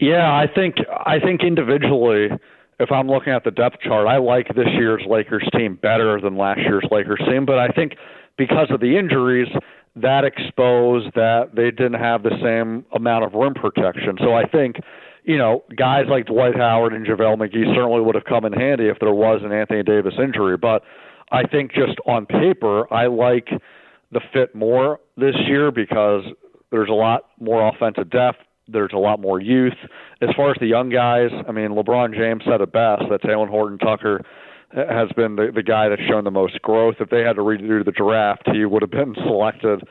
[0.00, 2.28] Yeah, I think I think individually,
[2.82, 6.36] if I'm looking at the depth chart, I like this year's Lakers team better than
[6.36, 7.92] last year's Lakers team, but I think
[8.36, 9.48] because of the injuries,
[9.96, 14.16] that exposed that they didn't have the same amount of rim protection.
[14.18, 14.76] So I think
[15.24, 18.88] you know, guys like Dwight Howard and JaVale McGee certainly would have come in handy
[18.88, 20.56] if there was an Anthony Davis injury.
[20.56, 20.82] But
[21.30, 23.48] I think just on paper, I like
[24.10, 26.24] the fit more this year because
[26.70, 28.38] there's a lot more offensive depth.
[28.72, 29.76] There's a lot more youth.
[30.20, 33.48] As far as the young guys, I mean, LeBron James said it best that Talen
[33.48, 34.22] Horton Tucker
[34.72, 36.96] has been the, the guy that's shown the most growth.
[37.00, 39.82] If they had to redo the draft, he would have been selected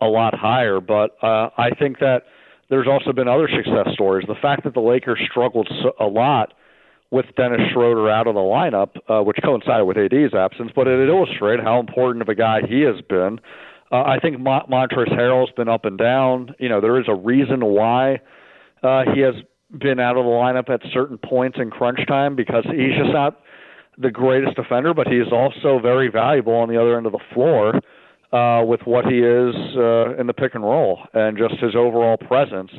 [0.00, 0.80] a lot higher.
[0.80, 2.22] But uh, I think that–
[2.70, 4.26] there's also been other success stories.
[4.26, 6.52] The fact that the Lakers struggled so, a lot
[7.10, 11.08] with Dennis Schroeder out of the lineup, uh, which coincided with AD's absence, but it
[11.08, 13.40] illustrated how important of a guy he has been.
[13.90, 16.54] Uh, I think Mo- Montrezl Harrell's been up and down.
[16.58, 18.20] You know, there is a reason why
[18.82, 19.34] uh, he has
[19.78, 23.40] been out of the lineup at certain points in crunch time because he's just not
[23.98, 27.20] the greatest defender, but he is also very valuable on the other end of the
[27.34, 27.80] floor
[28.32, 32.16] uh, with what he is uh, in the pick and roll and just his overall
[32.16, 32.70] presence.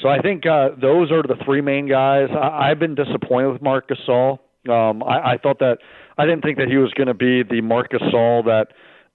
[0.00, 2.28] So I think uh, those are the three main guys.
[2.32, 4.38] I, I've been disappointed with Marc Gasol.
[4.68, 5.78] Um, I, I thought that
[6.16, 8.68] I didn't think that he was going to be the Marc Gasol that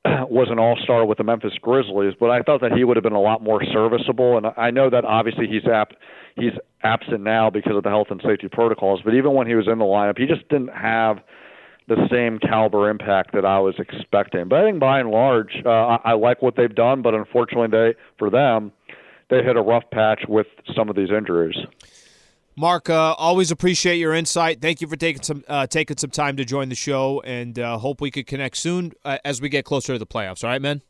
[0.30, 3.14] was an all-star with the Memphis Grizzlies, but I thought that he would have been
[3.14, 4.38] a lot more serviceable.
[4.38, 5.96] And I know that obviously he's apt,
[6.36, 9.02] he's absent now because of the health and safety protocols.
[9.04, 11.20] But even when he was in the lineup, he just didn't have
[11.88, 14.48] the same caliber impact that I was expecting.
[14.48, 17.02] But I think by and large, uh, I, I like what they've done.
[17.02, 18.72] But unfortunately, they for them,
[19.30, 21.58] they hit a rough patch with some of these injuries.
[22.60, 24.62] Mark, uh, always appreciate your insight.
[24.62, 27.78] Thank you for taking some uh, taking some time to join the show, and uh,
[27.78, 30.44] hope we could connect soon uh, as we get closer to the playoffs.
[30.44, 30.82] All right, man.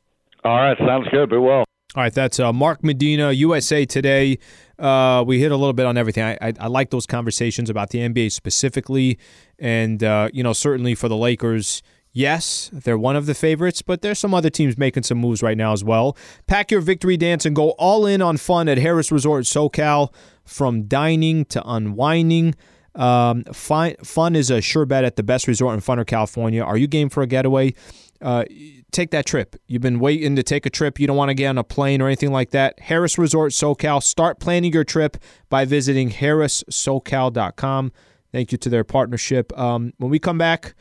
[0.43, 1.29] All right, sounds good.
[1.29, 1.65] Be well.
[1.95, 4.39] All right, that's uh, Mark Medina, USA Today.
[4.79, 6.23] Uh, we hit a little bit on everything.
[6.23, 9.19] I, I, I, like those conversations about the NBA specifically,
[9.59, 11.83] and uh, you know certainly for the Lakers.
[12.11, 15.57] Yes, they're one of the favorites, but there's some other teams making some moves right
[15.57, 16.17] now as well.
[16.47, 20.13] Pack your victory dance and go all in on fun at Harrah's Resort SoCal.
[20.43, 22.55] From dining to unwinding,
[22.95, 26.63] um, fun, fun is a sure bet at the best resort in Funner, California.
[26.63, 27.75] Are you game for a getaway?
[28.19, 28.45] Uh,
[28.91, 29.55] take that trip.
[29.67, 30.99] You've been waiting to take a trip.
[30.99, 32.79] You don't want to get on a plane or anything like that.
[32.79, 34.01] Harrah's Resort SoCal.
[34.01, 35.17] Start planning your trip
[35.49, 37.91] by visiting harrahssocal.com.
[38.31, 39.57] Thank you to their partnership.
[39.57, 40.73] Um, when we come back,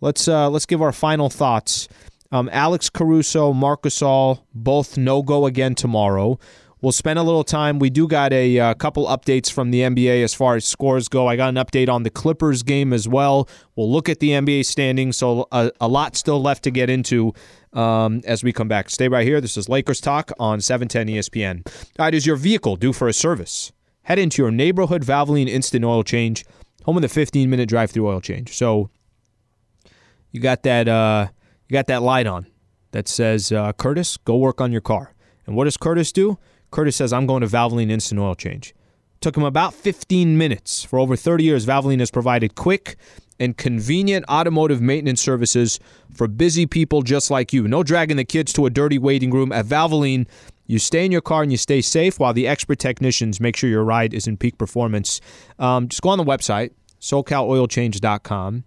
[0.00, 1.88] let's uh, let's give our final thoughts.
[2.30, 6.38] Um, Alex Caruso, Marc Gasol, both no go again tomorrow.
[6.80, 7.80] We'll spend a little time.
[7.80, 11.26] We do got a, uh, couple updates from the NBA as far as scores go.
[11.26, 13.48] I got an update on the Clippers game as well.
[13.74, 15.16] We'll look at the NBA standings.
[15.16, 17.32] So a, a lot still left to get into
[17.72, 18.90] um, as we come back.
[18.90, 19.40] Stay right here.
[19.40, 21.66] This is Lakers Talk on 710 ESPN.
[21.98, 23.72] All right, is your vehicle due for a service?
[24.02, 26.46] Head into your neighborhood Valvoline Instant Oil Change,
[26.84, 28.56] home of the 15 minute drive through oil change.
[28.56, 28.88] So
[30.30, 31.28] you got that uh,
[31.68, 32.46] you got that light on
[32.92, 35.14] that says uh, Curtis, go work on your car.
[35.46, 36.38] And what does Curtis do?
[36.70, 38.74] Curtis says, I'm going to Valvoline Instant Oil Change.
[39.20, 40.84] Took him about 15 minutes.
[40.84, 42.96] For over 30 years, Valvoline has provided quick
[43.40, 45.80] and convenient automotive maintenance services
[46.12, 47.66] for busy people just like you.
[47.66, 49.52] No dragging the kids to a dirty waiting room.
[49.52, 50.26] At Valvoline,
[50.66, 53.70] you stay in your car and you stay safe while the expert technicians make sure
[53.70, 55.20] your ride is in peak performance.
[55.58, 58.64] Um, just go on the website, SoCalOilChange.com.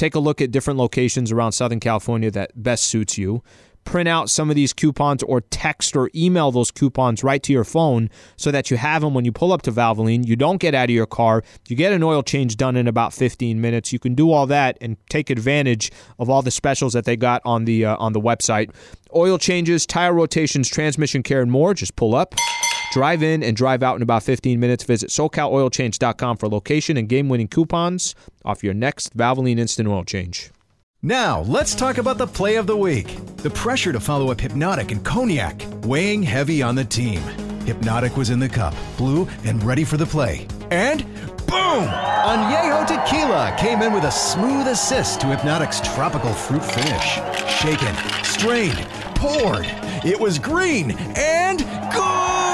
[0.00, 3.42] Take a look at different locations around Southern California that best suits you.
[3.84, 7.64] print out some of these coupons or text or email those coupons right to your
[7.64, 10.26] phone so that you have them when you pull up to Valvoline.
[10.26, 11.42] You don't get out of your car.
[11.68, 13.92] You get an oil change done in about 15 minutes.
[13.92, 17.42] You can do all that and take advantage of all the specials that they got
[17.44, 18.74] on the uh, on the website.
[19.14, 21.74] Oil changes, tire rotations, transmission care, and more.
[21.74, 22.34] Just pull up.
[22.90, 24.82] Drive in and drive out in about 15 minutes.
[24.84, 28.14] Visit SoCalOilChange.com for location and game winning coupons
[28.44, 30.50] off your next Valvoline Instant Oil Change.
[31.02, 33.16] Now, let's talk about the play of the week.
[33.38, 37.20] The pressure to follow up Hpnotiq and Cognac, weighing heavy on the team.
[37.64, 40.46] Hpnotiq was in the cup, blue, and ready for the play.
[40.70, 41.04] And
[41.46, 41.86] boom!
[41.86, 47.14] Añejo Tequila came in with a smooth assist to Hpnotiq's tropical fruit finish.
[47.48, 49.66] Shaken, strained, poured.
[50.04, 51.60] It was green and
[51.94, 52.49] good!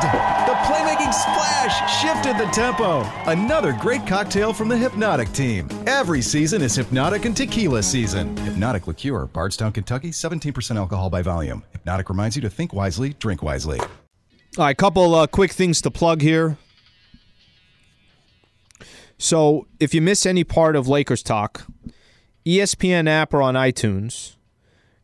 [0.00, 3.02] The playmaking splash shifted the tempo.
[3.26, 5.68] Another great cocktail from the Hpnotiq team.
[5.86, 8.34] Every season is Hpnotiq and Tequila season.
[8.36, 11.62] Hpnotiq Liqueur, Bardstown, Kentucky, 17% alcohol by volume.
[11.74, 13.78] Hpnotiq reminds you to think wisely, drink wisely.
[13.78, 16.56] All right, couple uh, quick things to plug here.
[19.18, 21.66] So, if you miss any part of Lakers talk,
[22.46, 24.36] ESPN app or on iTunes,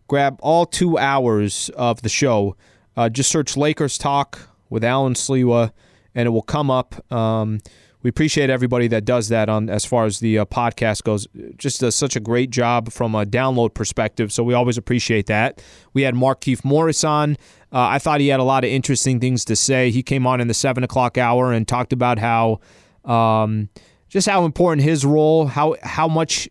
[0.08, 2.56] grab all two hours of the show.
[2.96, 5.72] Uh, just search Lakers talk with Allen Sliwa,
[6.14, 7.12] and it will come up.
[7.12, 7.60] Um,
[8.02, 11.26] we appreciate everybody that does that on as far as the uh, podcast goes.
[11.56, 15.60] Just does such a great job from a download perspective, so we always appreciate that.
[15.92, 17.32] We had Markieff Morris on.
[17.72, 19.90] Uh, I thought he had a lot of interesting things to say.
[19.90, 22.60] He came on in the seven o'clock hour and talked about how
[23.04, 23.70] um,
[24.08, 26.48] just how important his role, how how much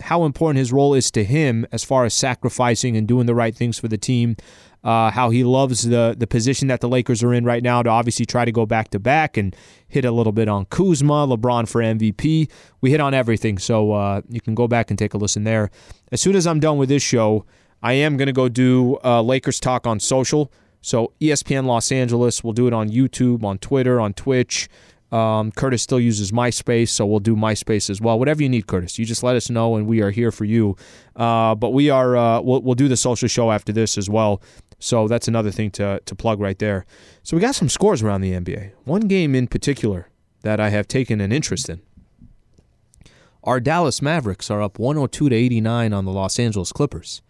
[0.00, 3.54] how important his role is to him as far as sacrificing and doing the right
[3.54, 4.36] things for the team.
[4.84, 7.90] Uh, how he loves the the position that the Lakers are in right now to
[7.90, 9.54] obviously try to go back to back and
[9.88, 12.48] hit a little bit on Kuzma, LeBron for MVP.
[12.80, 15.70] We hit on everything, so uh, you can go back and take a listen there.
[16.12, 17.44] As soon as I'm done with this show,
[17.82, 20.52] I am to go do uh, Lakers talk on social.
[20.80, 24.68] So ESPN Los Angeles, we'll do it on YouTube, on Twitter, on Twitch.
[25.10, 28.18] Um, Curtis still uses MySpace, so we'll do MySpace as well.
[28.18, 30.76] Whatever you need, Curtis, you just let us know, and we are here for you.
[31.16, 34.42] Uh, but we are uh, we'll, we'll do the social show after this as well.
[34.78, 36.86] So that's another thing to to plug right there.
[37.22, 38.72] So we got some scores around the NBA.
[38.84, 40.08] One game in particular
[40.42, 41.80] that I have taken an interest in.
[43.44, 47.22] Our Dallas Mavericks are up 102 to 89 on the Los Angeles Clippers.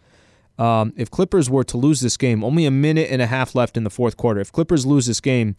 [0.59, 3.77] Um, if Clippers were to lose this game, only a minute and a half left
[3.77, 4.41] in the fourth quarter.
[4.41, 5.55] If Clippers lose this game,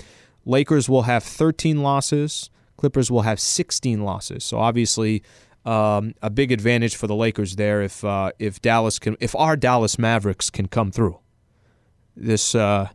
[0.46, 2.50] Lakers will have 13 losses.
[2.76, 4.44] Clippers will have 16 losses.
[4.44, 5.24] So obviously,
[5.66, 9.56] um, a big advantage for the Lakers there if uh, if Dallas can if our
[9.56, 11.20] Dallas Mavericks can come through.
[12.20, 12.90] This uh,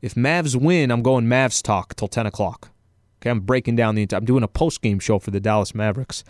[0.00, 2.70] if Mavs win, I'm going Mavs talk till 10 o'clock.
[3.20, 4.06] Okay, I'm breaking down the.
[4.12, 6.24] I'm doing a post game show for the Dallas Mavericks.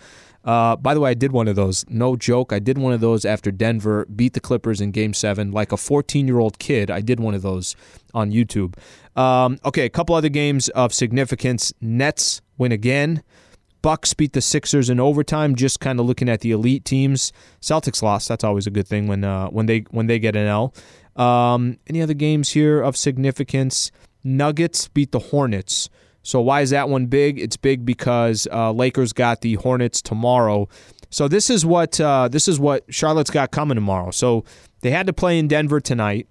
[0.44, 1.84] Uh, by the way, I did one of those.
[1.88, 2.52] No joke.
[2.52, 5.76] I did one of those after Denver beat the Clippers in Game Seven, like a
[5.76, 6.90] 14 year old kid.
[6.90, 7.76] I did one of those
[8.12, 8.76] on YouTube.
[9.16, 11.72] Um, okay, a couple other games of significance.
[11.80, 13.22] Nets win again.
[13.80, 15.56] Bucks beat the Sixers in overtime.
[15.56, 17.32] Just kind of looking at the elite teams.
[17.60, 18.28] Celtics lost.
[18.28, 20.74] That's always a good thing when uh, when they when they get an L.
[21.16, 23.90] Um, any other games here of significance?
[24.24, 25.90] Nuggets beat the Hornets.
[26.22, 27.38] So why is that one big?
[27.38, 30.68] It's big because uh, Lakers got the Hornets tomorrow.
[31.10, 34.12] So this is what uh, this is what Charlotte's got coming tomorrow.
[34.12, 34.44] So
[34.80, 36.28] they had to play in Denver tonight.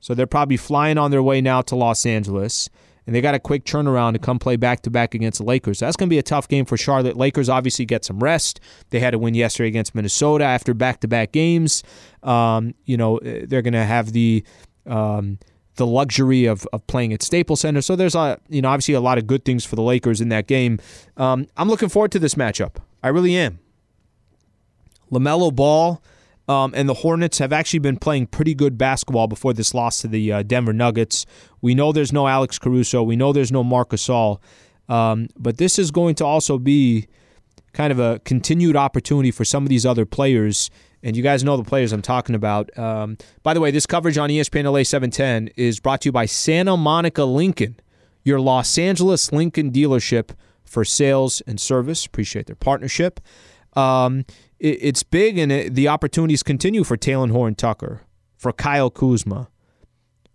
[0.00, 2.70] So they're probably flying on their way now to Los Angeles.
[3.06, 5.80] And they got a quick turnaround to come play back to back against the Lakers.
[5.80, 7.16] That's going to be a tough game for Charlotte.
[7.16, 8.60] Lakers obviously get some rest.
[8.90, 11.82] They had to win yesterday against Minnesota after back to back games.
[12.22, 14.44] Um, you know, they're going to have the.
[14.86, 15.38] Um,
[15.76, 17.80] the luxury of, of playing at Staples Center.
[17.80, 20.28] So there's a you know obviously a lot of good things for the Lakers in
[20.28, 20.78] that game.
[21.16, 22.76] Um, I'm looking forward to this matchup.
[23.02, 23.60] I really am.
[25.10, 26.02] LaMelo Ball
[26.50, 30.08] um, and the Hornets have actually been playing pretty good basketball before this loss to
[30.08, 31.24] the uh, Denver Nuggets.
[31.60, 33.04] We know there's no Alex Caruso.
[33.04, 34.40] We know there's no Marc Gasol.
[34.88, 37.06] Um, but this is going to also be
[37.72, 40.70] kind of a continued opportunity for some of these other players
[41.04, 42.76] and you guys know the players I'm talking about.
[42.76, 46.26] Um, by the way, this coverage on ESPN LA 710 is brought to you by
[46.26, 47.76] Santa Monica Lincoln,
[48.24, 50.30] your Los Angeles Lincoln dealership
[50.64, 52.04] for sales and service.
[52.04, 53.20] Appreciate their partnership.
[53.74, 54.26] Um,
[54.60, 58.02] it's big, and it, the opportunities continue for Talen Horton Tucker,
[58.36, 59.48] for Kyle Kuzma,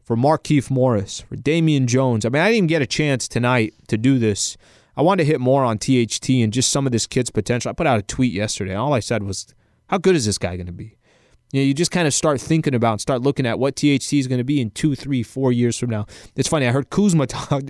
[0.03, 2.25] for Markieff Morris, for Damian Jones.
[2.25, 4.57] I mean, I didn't even get a chance tonight to do this.
[4.97, 7.69] I wanted to hit more on THT and just some of this kid's potential.
[7.69, 8.75] I put out a tweet yesterday.
[8.75, 9.53] All I said was
[9.87, 10.97] how good is this guy going to be?
[11.51, 14.13] You know, you just kind of start thinking about and start looking at what THT
[14.13, 16.05] is going to be in two, three, four years from now.
[16.35, 16.67] It's funny.
[16.67, 17.63] I heard Kuzma talk,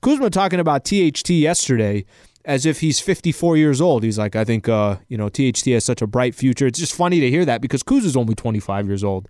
[0.00, 2.04] Kuzma talking about THT yesterday
[2.44, 4.02] as if he's 54 years old.
[4.02, 6.66] He's like, I think, uh, you know, THT has such a bright future.
[6.66, 9.28] It's just funny to hear that because Kuz is only 25 years old.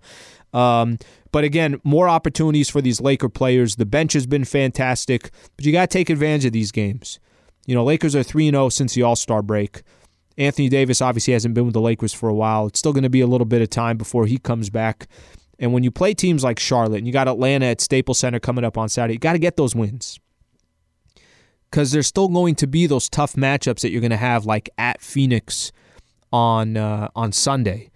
[0.53, 0.97] Um,
[1.31, 3.75] but again, more opportunities for these Laker players.
[3.75, 7.19] The bench has been fantastic, but you got to take advantage of these games.
[7.65, 9.81] You know, Lakers are 3 0 since the All Star break.
[10.37, 12.67] Anthony Davis obviously hasn't been with the Lakers for a while.
[12.67, 15.07] It's still going to be a little bit of time before he comes back.
[15.59, 18.65] And when you play teams like Charlotte and you got Atlanta at Staples Center coming
[18.65, 20.19] up on Saturday, you got to get those wins.
[21.73, 24.69] Because there's still going to be those tough matchups that you're going to have, like
[24.77, 25.71] at Phoenix
[26.31, 27.89] on uh, on Sunday.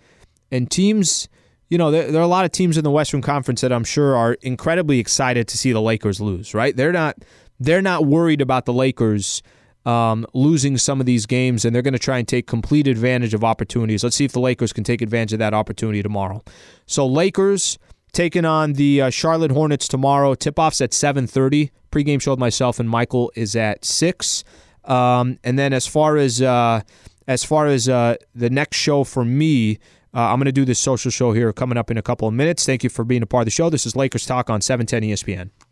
[0.52, 1.30] And teams,
[1.70, 3.84] you know, there, there are a lot of teams in the Western Conference that I'm
[3.84, 6.56] sure are incredibly excited to see the Lakers lose.
[6.56, 6.76] Right?
[6.76, 7.18] They're not
[7.60, 9.44] they're not worried about the Lakers
[9.86, 13.36] um, losing some of these games, and they're going to try and take complete advantage
[13.36, 14.04] of opportunities.
[14.04, 16.44] Let's see if the Lakers can take advantage of that opportunity tomorrow.
[16.88, 17.78] So Lakers
[18.18, 20.34] taking on the uh, Charlotte Hornets tomorrow.
[20.34, 21.70] Tip-offs at 7:30.
[21.91, 24.43] Pre-game show with myself and Mychal is at six.
[24.86, 26.82] Um, and then as far as uh,
[27.28, 29.78] as far as uh, the next show for me.
[30.13, 32.34] Uh, I'm going to do this social show here coming up in a couple of
[32.34, 32.65] minutes.
[32.65, 33.70] Thank you for being a part of the show.
[33.70, 35.66] This is Lakers Talk on 710 ESPN.